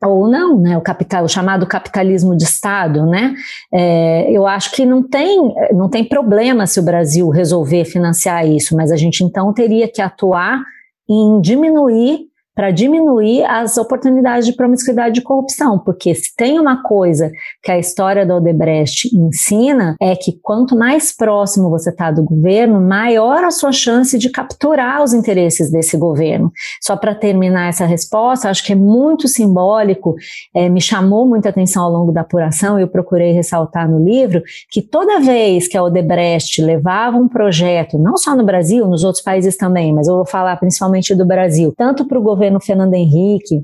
[0.01, 0.77] ou não, né?
[0.77, 3.35] O capital, o chamado capitalismo de Estado, né?
[3.73, 8.77] É, eu acho que não tem, não tem problema se o Brasil resolver financiar isso,
[8.77, 10.63] mas a gente então teria que atuar
[11.09, 12.28] em diminuir
[12.59, 17.31] para diminuir as oportunidades de promiscuidade de corrupção, porque se tem uma coisa
[17.63, 22.81] que a história da Odebrecht ensina é que quanto mais próximo você está do governo,
[22.81, 26.51] maior a sua chance de capturar os interesses desse governo.
[26.81, 30.15] Só para terminar essa resposta, acho que é muito simbólico,
[30.53, 34.43] é, me chamou muita atenção ao longo da apuração e eu procurei ressaltar no livro
[34.69, 39.23] que toda vez que a Odebrecht levava um projeto, não só no Brasil, nos outros
[39.23, 42.93] países também, mas eu vou falar principalmente do Brasil, tanto para o governo governo Fernando
[42.95, 43.63] Henrique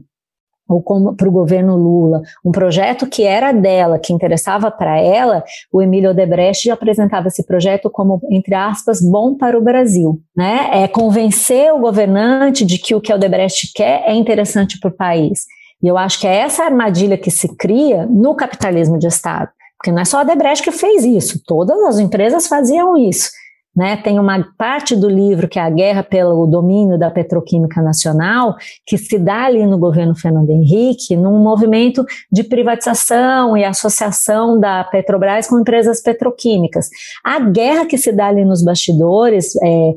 [0.67, 0.81] ou
[1.15, 6.09] para o governo Lula, um projeto que era dela, que interessava para ela, o Emílio
[6.09, 10.19] Odebrecht apresentava esse projeto como, entre aspas, bom para o Brasil.
[10.35, 10.69] Né?
[10.71, 14.95] É convencer o governante de que o que a Odebrecht quer é interessante para o
[14.95, 15.45] país.
[15.83, 19.51] E eu acho que é essa armadilha que se cria no capitalismo de Estado.
[19.77, 23.29] Porque não é só a Odebrecht que fez isso, todas as empresas faziam isso.
[23.75, 28.55] Né, tem uma parte do livro que é a guerra pelo domínio da petroquímica nacional,
[28.85, 34.81] que se dá ali no governo Fernando Henrique, num movimento de privatização e associação da
[34.85, 36.87] Petrobras com empresas petroquímicas.
[37.21, 39.93] A guerra que se dá ali nos bastidores, é,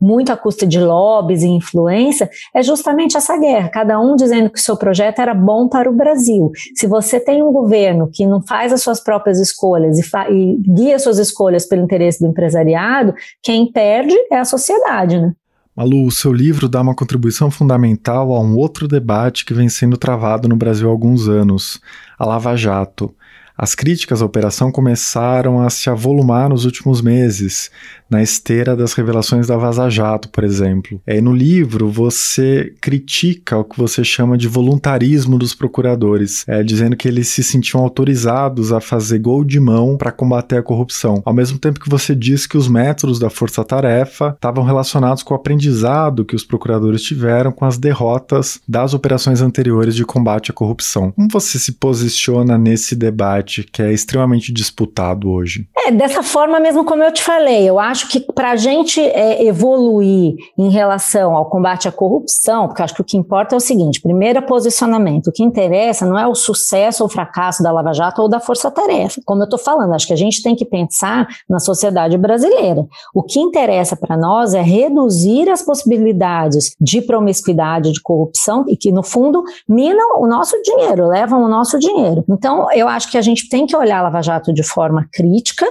[0.00, 4.58] muito à custa de lobbies e influência, é justamente essa guerra, cada um dizendo que
[4.58, 6.50] o seu projeto era bom para o Brasil.
[6.74, 10.98] Se você tem um governo que não faz as suas próprias escolhas e, e guia
[10.98, 15.32] suas escolhas pelo interesse do empresariado, quem perde é a sociedade, né?
[15.74, 19.96] Malu, o seu livro dá uma contribuição fundamental a um outro debate que vem sendo
[19.96, 21.80] travado no Brasil há alguns anos,
[22.18, 23.14] a Lava Jato.
[23.56, 27.70] As críticas à operação começaram a se avolumar nos últimos meses,
[28.10, 31.00] na esteira das revelações da Vaza Jato, por exemplo.
[31.06, 36.96] É, no livro, você critica o que você chama de voluntarismo dos procuradores, é, dizendo
[36.96, 41.32] que eles se sentiam autorizados a fazer gol de mão para combater a corrupção, ao
[41.32, 46.24] mesmo tempo que você diz que os métodos da força-tarefa estavam relacionados com o aprendizado
[46.24, 51.12] que os procuradores tiveram com as derrotas das operações anteriores de combate à corrupção.
[51.12, 55.68] Como você se posiciona nesse debate que é extremamente disputado hoje?
[55.76, 59.00] É, dessa forma mesmo como eu te falei, eu acho acho que para a gente
[59.00, 63.58] é, evoluir em relação ao combate à corrupção, porque acho que o que importa é
[63.58, 65.28] o seguinte: primeiro, é posicionamento.
[65.28, 68.70] O que interessa não é o sucesso ou fracasso da Lava Jato ou da Força
[68.70, 69.20] Tarefa.
[69.24, 72.86] Como eu estou falando, acho que a gente tem que pensar na sociedade brasileira.
[73.14, 78.90] O que interessa para nós é reduzir as possibilidades de promiscuidade, de corrupção e que,
[78.90, 82.24] no fundo, minam o nosso dinheiro, levam o nosso dinheiro.
[82.28, 85.66] Então, eu acho que a gente tem que olhar a Lava Jato de forma crítica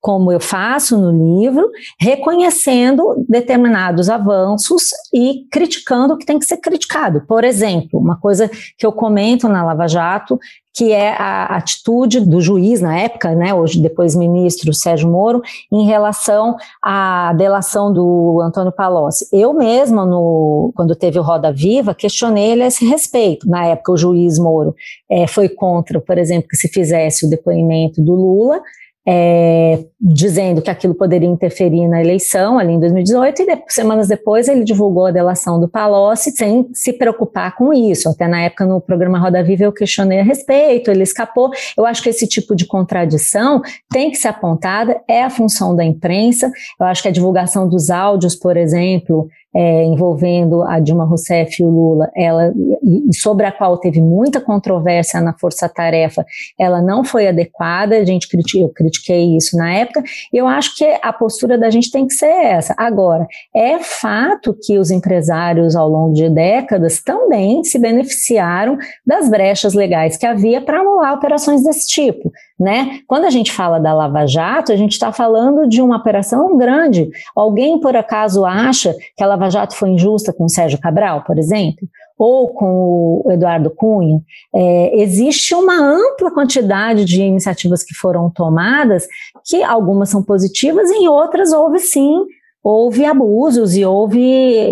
[0.00, 1.68] como eu faço no livro,
[2.00, 7.22] reconhecendo determinados avanços e criticando o que tem que ser criticado.
[7.26, 10.38] Por exemplo, uma coisa que eu comento na Lava Jato,
[10.78, 15.42] que é a atitude do juiz na época, né, hoje depois ministro Sérgio Moro,
[15.72, 19.26] em relação à delação do Antônio Palocci.
[19.32, 23.48] Eu mesma, no, quando teve o Roda Viva, questionei ele a esse respeito.
[23.48, 24.72] Na época, o juiz Moro
[25.10, 28.62] é, foi contra, por exemplo, que se fizesse o depoimento do Lula,
[29.10, 34.48] é, dizendo que aquilo poderia interferir na eleição ali em 2018 e de, semanas depois
[34.48, 38.10] ele divulgou a delação do Palocci sem se preocupar com isso.
[38.10, 41.50] Até na época no programa Roda Viva eu questionei a respeito, ele escapou.
[41.74, 45.82] Eu acho que esse tipo de contradição tem que ser apontada, é a função da
[45.82, 46.52] imprensa.
[46.78, 51.64] Eu acho que a divulgação dos áudios, por exemplo, é, envolvendo a Dilma Rousseff e
[51.64, 56.24] o Lula, ela, e, sobre a qual teve muita controvérsia na Força Tarefa,
[56.58, 60.84] ela não foi adequada, a gente eu critiquei isso na época, e eu acho que
[61.02, 62.74] a postura da gente tem que ser essa.
[62.76, 69.74] Agora, é fato que os empresários ao longo de décadas também se beneficiaram das brechas
[69.74, 72.30] legais que havia para anular operações desse tipo.
[72.58, 73.00] Né?
[73.06, 77.08] Quando a gente fala da Lava Jato, a gente está falando de uma operação grande.
[77.34, 81.38] Alguém, por acaso, acha que a Lava Jato foi injusta com o Sérgio Cabral, por
[81.38, 81.88] exemplo?
[82.18, 84.20] Ou com o Eduardo Cunha?
[84.52, 89.06] É, existe uma ampla quantidade de iniciativas que foram tomadas,
[89.44, 92.24] que algumas são positivas e em outras houve sim
[92.62, 94.20] houve abusos e houve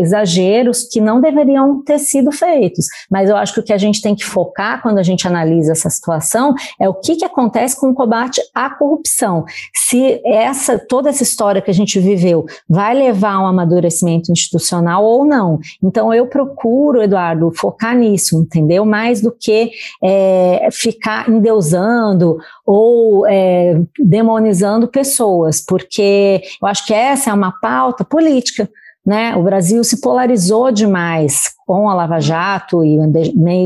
[0.00, 2.86] exageros que não deveriam ter sido feitos.
[3.10, 5.72] Mas eu acho que o que a gente tem que focar quando a gente analisa
[5.72, 9.44] essa situação é o que, que acontece com o combate à corrupção.
[9.74, 15.04] Se essa toda essa história que a gente viveu vai levar a um amadurecimento institucional
[15.04, 15.58] ou não.
[15.82, 18.84] Então eu procuro, Eduardo, focar nisso, entendeu?
[18.84, 19.70] Mais do que
[20.02, 28.04] é, ficar endeusando ou é, demonizando pessoas, porque eu acho que essa é uma pauta
[28.04, 28.70] política.
[29.04, 29.36] Né?
[29.36, 32.98] O Brasil se polarizou demais com a Lava Jato e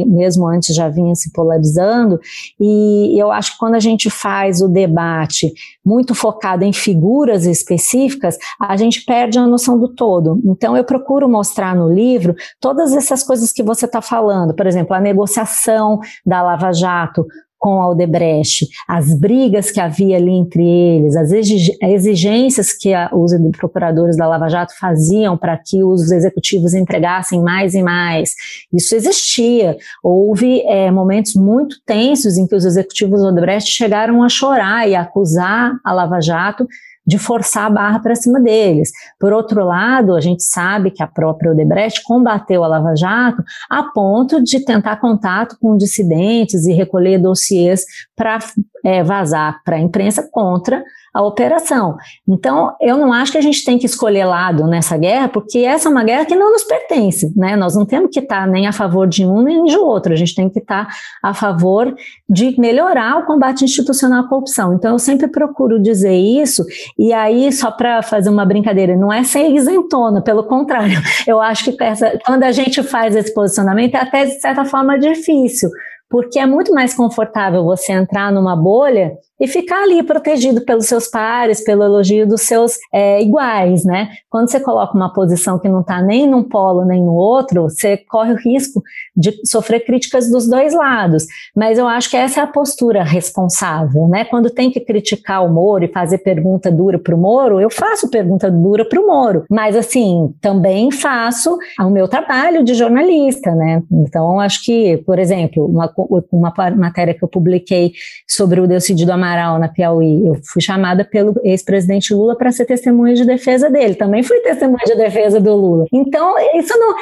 [0.05, 2.21] mesmo antes já vinha se polarizando
[2.61, 5.51] e eu acho que quando a gente faz o debate
[5.83, 10.43] muito focado em figuras específicas, a gente perde a noção do todo.
[10.45, 14.95] Então eu procuro mostrar no livro todas essas coisas que você está falando, por exemplo,
[14.95, 17.25] a negociação da Lava Jato
[17.61, 23.33] com a Odebrecht, as brigas que havia ali entre eles, as exigências que a, os
[23.57, 28.35] procuradores da Lava Jato faziam para que os executivos entregassem mais e mais.
[28.73, 29.77] Isso existia.
[30.03, 34.95] Houve é, momentos muito tensos em que os executivos da Odebrecht chegaram a chorar e
[34.95, 36.67] a acusar a Lava Jato
[37.07, 38.91] de forçar a barra para cima deles.
[39.19, 43.83] Por outro lado, a gente sabe que a própria Odebrecht combateu a Lava Jato a
[43.83, 47.85] ponto de tentar contato com dissidentes e recolher dossiês
[48.21, 48.39] para
[48.85, 51.97] é, vazar para a imprensa contra a operação.
[52.29, 55.89] Então, eu não acho que a gente tem que escolher lado nessa guerra, porque essa
[55.89, 57.57] é uma guerra que não nos pertence, né?
[57.57, 60.35] Nós não temos que estar nem a favor de um nem de outro, a gente
[60.35, 60.87] tem que estar
[61.23, 61.95] a favor
[62.29, 64.75] de melhorar o combate institucional à corrupção.
[64.75, 66.63] Então, eu sempre procuro dizer isso,
[66.99, 71.73] e aí, só para fazer uma brincadeira, não é ser isentona, pelo contrário, eu acho
[71.73, 75.71] que essa, quando a gente faz esse posicionamento, é até de certa forma difícil,
[76.11, 81.09] porque é muito mais confortável você entrar numa bolha e ficar ali protegido pelos seus
[81.09, 84.11] pares, pelo elogio dos seus é, iguais, né?
[84.29, 87.97] Quando você coloca uma posição que não está nem num polo nem no outro, você
[87.97, 88.83] corre o risco
[89.17, 91.27] de sofrer críticas dos dois lados.
[91.57, 94.25] Mas eu acho que essa é a postura responsável, né?
[94.25, 98.11] Quando tem que criticar o Moro e fazer pergunta dura para o Moro, eu faço
[98.11, 103.83] pergunta dura para o Moro, mas assim também faço o meu trabalho de jornalista, né?
[103.91, 105.91] Então acho que, por exemplo, uma,
[106.31, 107.93] uma matéria que eu publiquei
[108.27, 110.27] sobre o Delcídio Amaral na Piauí.
[110.27, 113.95] Eu fui chamada pelo ex-presidente Lula para ser testemunha de defesa dele.
[113.95, 115.87] Também fui testemunha de defesa do Lula.
[115.93, 116.95] Então, isso não,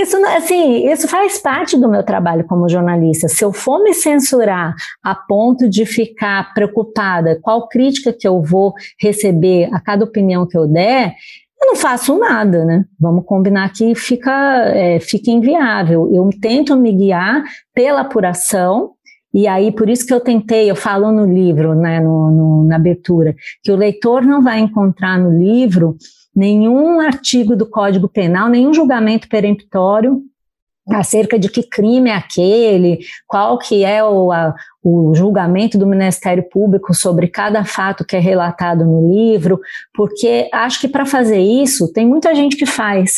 [0.00, 3.28] isso assim, isso faz parte do meu trabalho como jornalista.
[3.28, 8.74] Se eu for me censurar a ponto de ficar preocupada qual crítica que eu vou
[9.00, 11.14] receber a cada opinião que eu der,
[11.64, 12.84] eu não faço nada, né?
[13.00, 14.32] Vamos combinar que fica,
[14.68, 16.10] é, fica inviável.
[16.12, 17.42] Eu tento me guiar
[17.74, 18.92] pela apuração
[19.34, 22.76] e aí, por isso que eu tentei, eu falo no livro, né, no, no, na
[22.76, 23.34] abertura,
[23.64, 25.96] que o leitor não vai encontrar no livro
[26.34, 30.22] nenhum artigo do Código Penal, nenhum julgamento peremptório
[30.88, 34.54] acerca de que crime é aquele, qual que é o, a,
[34.84, 39.58] o julgamento do Ministério Público sobre cada fato que é relatado no livro,
[39.94, 43.14] porque acho que para fazer isso tem muita gente que faz,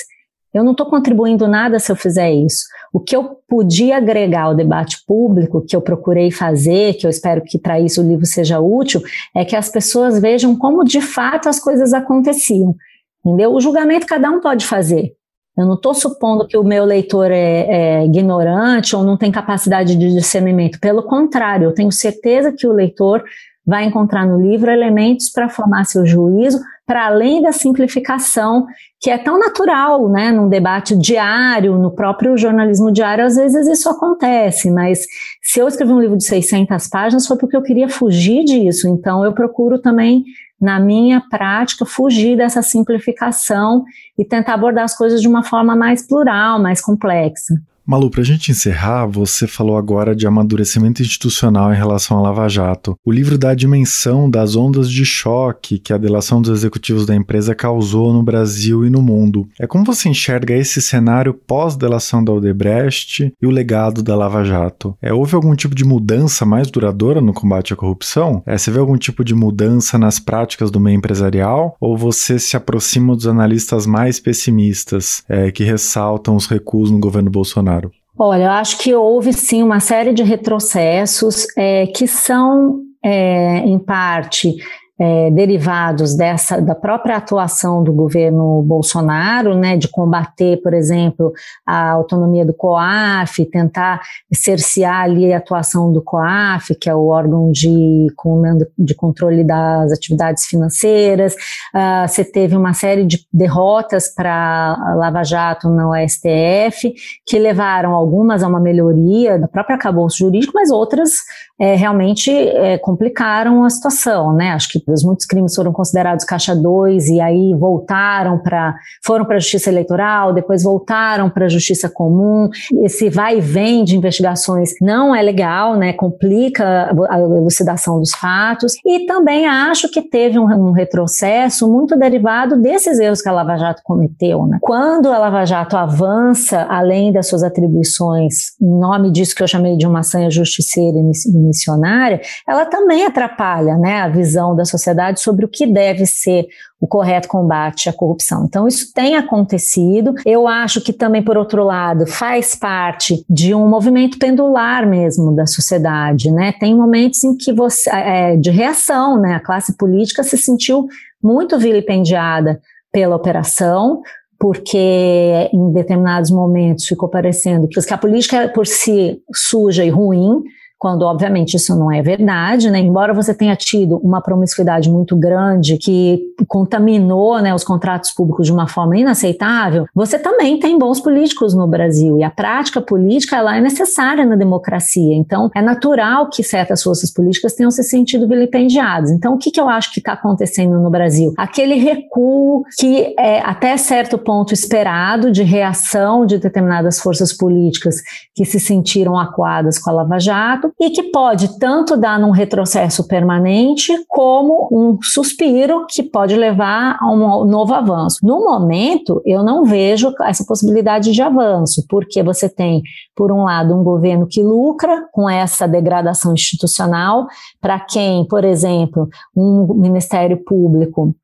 [0.54, 2.64] eu não estou contribuindo nada se eu fizer isso.
[2.92, 7.42] O que eu podia agregar ao debate público, que eu procurei fazer, que eu espero
[7.42, 9.02] que para isso o livro seja útil,
[9.34, 12.76] é que as pessoas vejam como de fato as coisas aconteciam.
[13.24, 13.52] Entendeu?
[13.52, 15.15] O julgamento cada um pode fazer.
[15.56, 17.66] Eu não estou supondo que o meu leitor é,
[18.00, 20.78] é, ignorante ou não tem capacidade de discernimento.
[20.78, 23.24] Pelo contrário, eu tenho certeza que o leitor
[23.66, 28.66] vai encontrar no livro elementos para formar seu juízo, para além da simplificação
[29.00, 33.90] que é tão natural, né, num debate diário, no próprio jornalismo diário, às vezes isso
[33.90, 35.04] acontece, mas
[35.42, 39.24] se eu escrevi um livro de 600 páginas foi porque eu queria fugir disso, então
[39.24, 40.24] eu procuro também,
[40.60, 43.84] na minha prática, fugir dessa simplificação
[44.18, 47.54] e tentar abordar as coisas de uma forma mais plural, mais complexa.
[47.88, 52.48] Malu, para a gente encerrar, você falou agora de amadurecimento institucional em relação à Lava
[52.48, 52.98] Jato.
[53.04, 57.14] O livro dá a dimensão das ondas de choque que a delação dos executivos da
[57.14, 59.48] empresa causou no Brasil e no mundo.
[59.56, 64.96] É como você enxerga esse cenário pós-delação da Odebrecht e o legado da Lava Jato?
[65.00, 68.42] É, houve algum tipo de mudança mais duradoura no combate à corrupção?
[68.44, 71.76] É, você vê algum tipo de mudança nas práticas do meio empresarial?
[71.80, 77.30] Ou você se aproxima dos analistas mais pessimistas é, que ressaltam os recuos no governo
[77.30, 77.75] Bolsonaro?
[78.18, 83.78] Olha, eu acho que houve sim uma série de retrocessos é, que são, é, em
[83.78, 84.56] parte,
[84.98, 91.32] é, derivados dessa da própria atuação do governo Bolsonaro, né, de combater, por exemplo,
[91.66, 94.00] a autonomia do COAF, tentar
[94.32, 99.92] cercear ali a atuação do COAF, que é o órgão de comando de controle das
[99.92, 101.34] atividades financeiras.
[101.74, 106.94] Uh, você teve uma série de derrotas para Lava Jato no STF,
[107.26, 111.10] que levaram algumas a uma melhoria da própria acabouço jurídico, mas outras
[111.58, 114.50] é, realmente é, complicaram a situação, né?
[114.50, 118.74] Acho que muitos crimes foram considerados caixa 2 e aí voltaram para
[119.04, 122.48] foram para a justiça eleitoral, depois voltaram para a justiça comum.
[122.82, 125.92] Esse vai e vem de investigações não é legal, né?
[125.92, 132.60] Complica a elucidação dos fatos e também acho que teve um, um retrocesso muito derivado
[132.60, 134.58] desses erros que a Lava Jato cometeu, né?
[134.60, 139.76] Quando a Lava Jato avança além das suas atribuições, em nome disso que eu chamei
[139.76, 144.75] de uma sanha justiceira missionária, ela também atrapalha né, a visão da sociedade
[145.20, 146.46] sobre o que deve ser
[146.80, 148.44] o correto combate à corrupção.
[148.44, 150.14] Então, isso tem acontecido.
[150.26, 155.46] Eu acho que também, por outro lado, faz parte de um movimento pendular mesmo da
[155.46, 156.30] sociedade.
[156.30, 156.52] Né?
[156.52, 159.34] Tem momentos em que você, é, de reação, né?
[159.34, 160.86] a classe política se sentiu
[161.22, 162.60] muito vilipendiada
[162.92, 164.02] pela operação,
[164.38, 170.42] porque em determinados momentos ficou parecendo que a política é por si suja e ruim,
[170.78, 172.78] quando obviamente isso não é verdade, né?
[172.78, 178.52] Embora você tenha tido uma promiscuidade muito grande que contaminou né, os contratos públicos de
[178.52, 183.56] uma forma inaceitável, você também tem bons políticos no Brasil e a prática política ela
[183.56, 185.14] é necessária na democracia.
[185.14, 189.10] Então é natural que certas forças políticas tenham se sentido vilipendiadas.
[189.10, 191.32] Então o que, que eu acho que está acontecendo no Brasil?
[191.38, 197.96] Aquele recuo que é até certo ponto esperado de reação de determinadas forças políticas
[198.34, 203.06] que se sentiram acuadas com a Lava Jato e que pode tanto dar num retrocesso
[203.06, 208.18] permanente como um suspiro que pode levar a um novo avanço.
[208.22, 212.82] No momento, eu não vejo essa possibilidade de avanço, porque você tem,
[213.14, 217.26] por um lado, um governo que lucra com essa degradação institucional,
[217.60, 221.14] para quem, por exemplo, um Ministério Público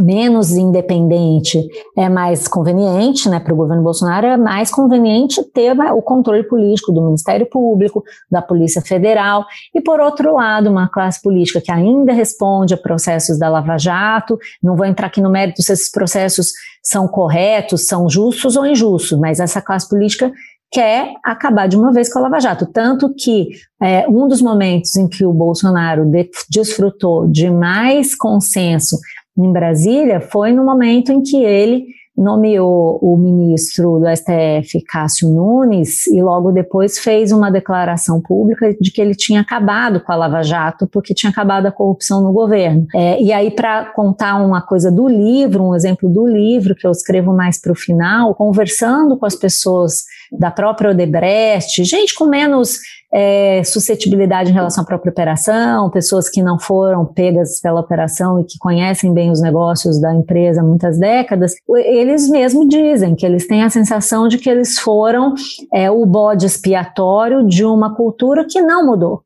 [0.00, 1.66] menos independente
[1.96, 6.92] é mais conveniente, né, para o governo Bolsonaro é mais conveniente ter o controle político
[6.92, 12.12] do Ministério Público, da Polícia Federal e por outro lado uma classe política que ainda
[12.12, 14.38] responde a processos da Lava Jato.
[14.62, 19.18] Não vou entrar aqui no mérito se esses processos são corretos, são justos ou injustos,
[19.18, 20.32] mas essa classe política
[20.72, 22.64] quer acabar de uma vez com a Lava Jato.
[22.64, 23.48] Tanto que
[23.80, 28.96] é, um dos momentos em que o Bolsonaro de, desfrutou de mais consenso
[29.36, 36.06] em Brasília foi no momento em que ele nomeou o ministro do STF, Cássio Nunes,
[36.08, 40.42] e logo depois fez uma declaração pública de que ele tinha acabado com a Lava
[40.42, 42.86] Jato, porque tinha acabado a corrupção no governo.
[42.94, 46.90] É, e aí, para contar uma coisa do livro, um exemplo do livro, que eu
[46.90, 52.78] escrevo mais para o final, conversando com as pessoas da própria Odebrecht, gente com menos
[53.12, 58.44] é, suscetibilidade em relação à própria operação, pessoas que não foram pegas pela operação e
[58.44, 63.46] que conhecem bem os negócios da empresa há muitas décadas, eles mesmos dizem que eles
[63.46, 65.34] têm a sensação de que eles foram
[65.72, 69.22] é, o bode expiatório de uma cultura que não mudou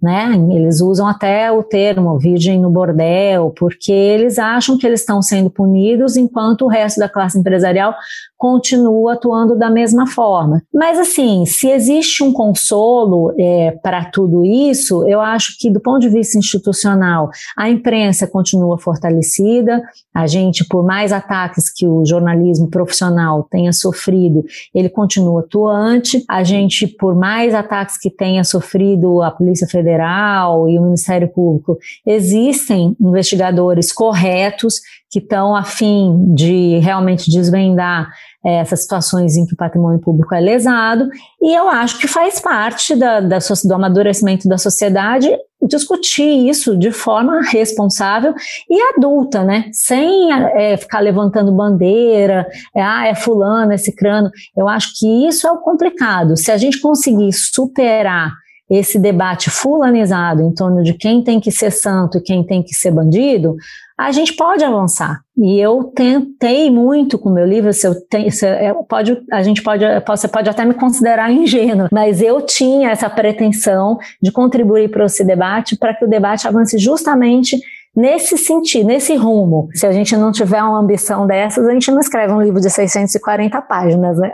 [0.00, 0.32] né?
[0.50, 5.50] Eles usam até o termo virgem no bordel, porque eles acham que eles estão sendo
[5.50, 7.94] punidos enquanto o resto da classe empresarial
[8.36, 10.62] continua atuando da mesma forma.
[10.72, 16.00] Mas assim, se existe um consolo é, para tudo isso, eu acho que do ponto
[16.00, 19.82] de vista institucional, a imprensa continua fortalecida,
[20.14, 26.44] a gente, por mais ataques que o jornalismo profissional tenha sofrido, ele continua atuante, a
[26.44, 32.96] gente, por mais ataques que tenha sofrido a Polícia Federal e o Ministério Público, existem
[33.00, 38.10] investigadores corretos que estão a fim de realmente desvendar
[38.44, 41.08] é, essas situações em que o patrimônio público é lesado,
[41.40, 45.28] e eu acho que faz parte da, da, do amadurecimento da sociedade
[45.66, 48.32] discutir isso de forma responsável
[48.70, 49.68] e adulta, né?
[49.72, 54.30] Sem é, ficar levantando bandeira, é, ah, é fulano, é cicrano.
[54.56, 56.36] Eu acho que isso é o complicado.
[56.36, 58.32] Se a gente conseguir superar
[58.70, 62.74] esse debate fulanizado em torno de quem tem que ser santo e quem tem que
[62.74, 63.56] ser bandido,
[63.96, 65.20] a gente pode avançar.
[65.36, 67.94] E eu tentei muito com o meu livro, se eu
[68.30, 72.90] se eu pode, a gente pode, você pode até me considerar ingênuo, mas eu tinha
[72.90, 77.58] essa pretensão de contribuir para esse debate, para que o debate avance justamente
[77.96, 79.68] nesse sentido, nesse rumo.
[79.74, 82.70] Se a gente não tiver uma ambição dessas, a gente não escreve um livro de
[82.70, 84.30] 640 páginas, né?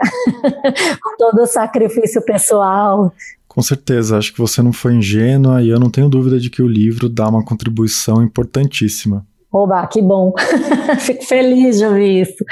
[1.17, 3.11] todo o sacrifício pessoal.
[3.55, 6.61] Com certeza, acho que você não foi ingênua e eu não tenho dúvida de que
[6.61, 9.25] o livro dá uma contribuição importantíssima.
[9.49, 10.33] Oba, que bom.
[10.99, 12.43] Fico feliz de ouvir isso.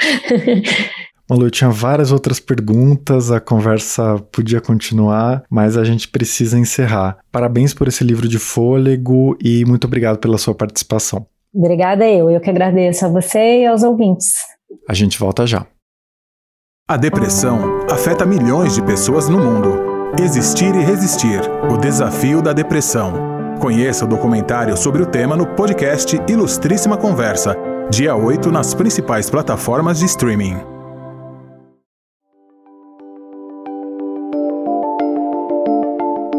[1.28, 7.18] Malu, eu tinha várias outras perguntas, a conversa podia continuar, mas a gente precisa encerrar.
[7.30, 11.26] Parabéns por esse livro de fôlego e muito obrigado pela sua participação.
[11.54, 14.36] Obrigada eu, eu que agradeço a você e aos ouvintes.
[14.88, 15.66] A gente volta já.
[16.88, 19.93] A depressão afeta milhões de pessoas no mundo.
[20.22, 23.12] Existir e resistir o desafio da depressão.
[23.60, 27.56] Conheça o documentário sobre o tema no podcast Ilustríssima Conversa,
[27.90, 30.56] dia 8 nas principais plataformas de streaming.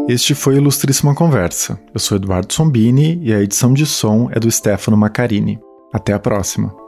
[0.08, 1.78] Este foi Ilustríssima Conversa.
[1.92, 5.58] Eu sou Eduardo Sombini e a edição de som é do Stefano Macarini.
[5.92, 6.85] Até a próxima.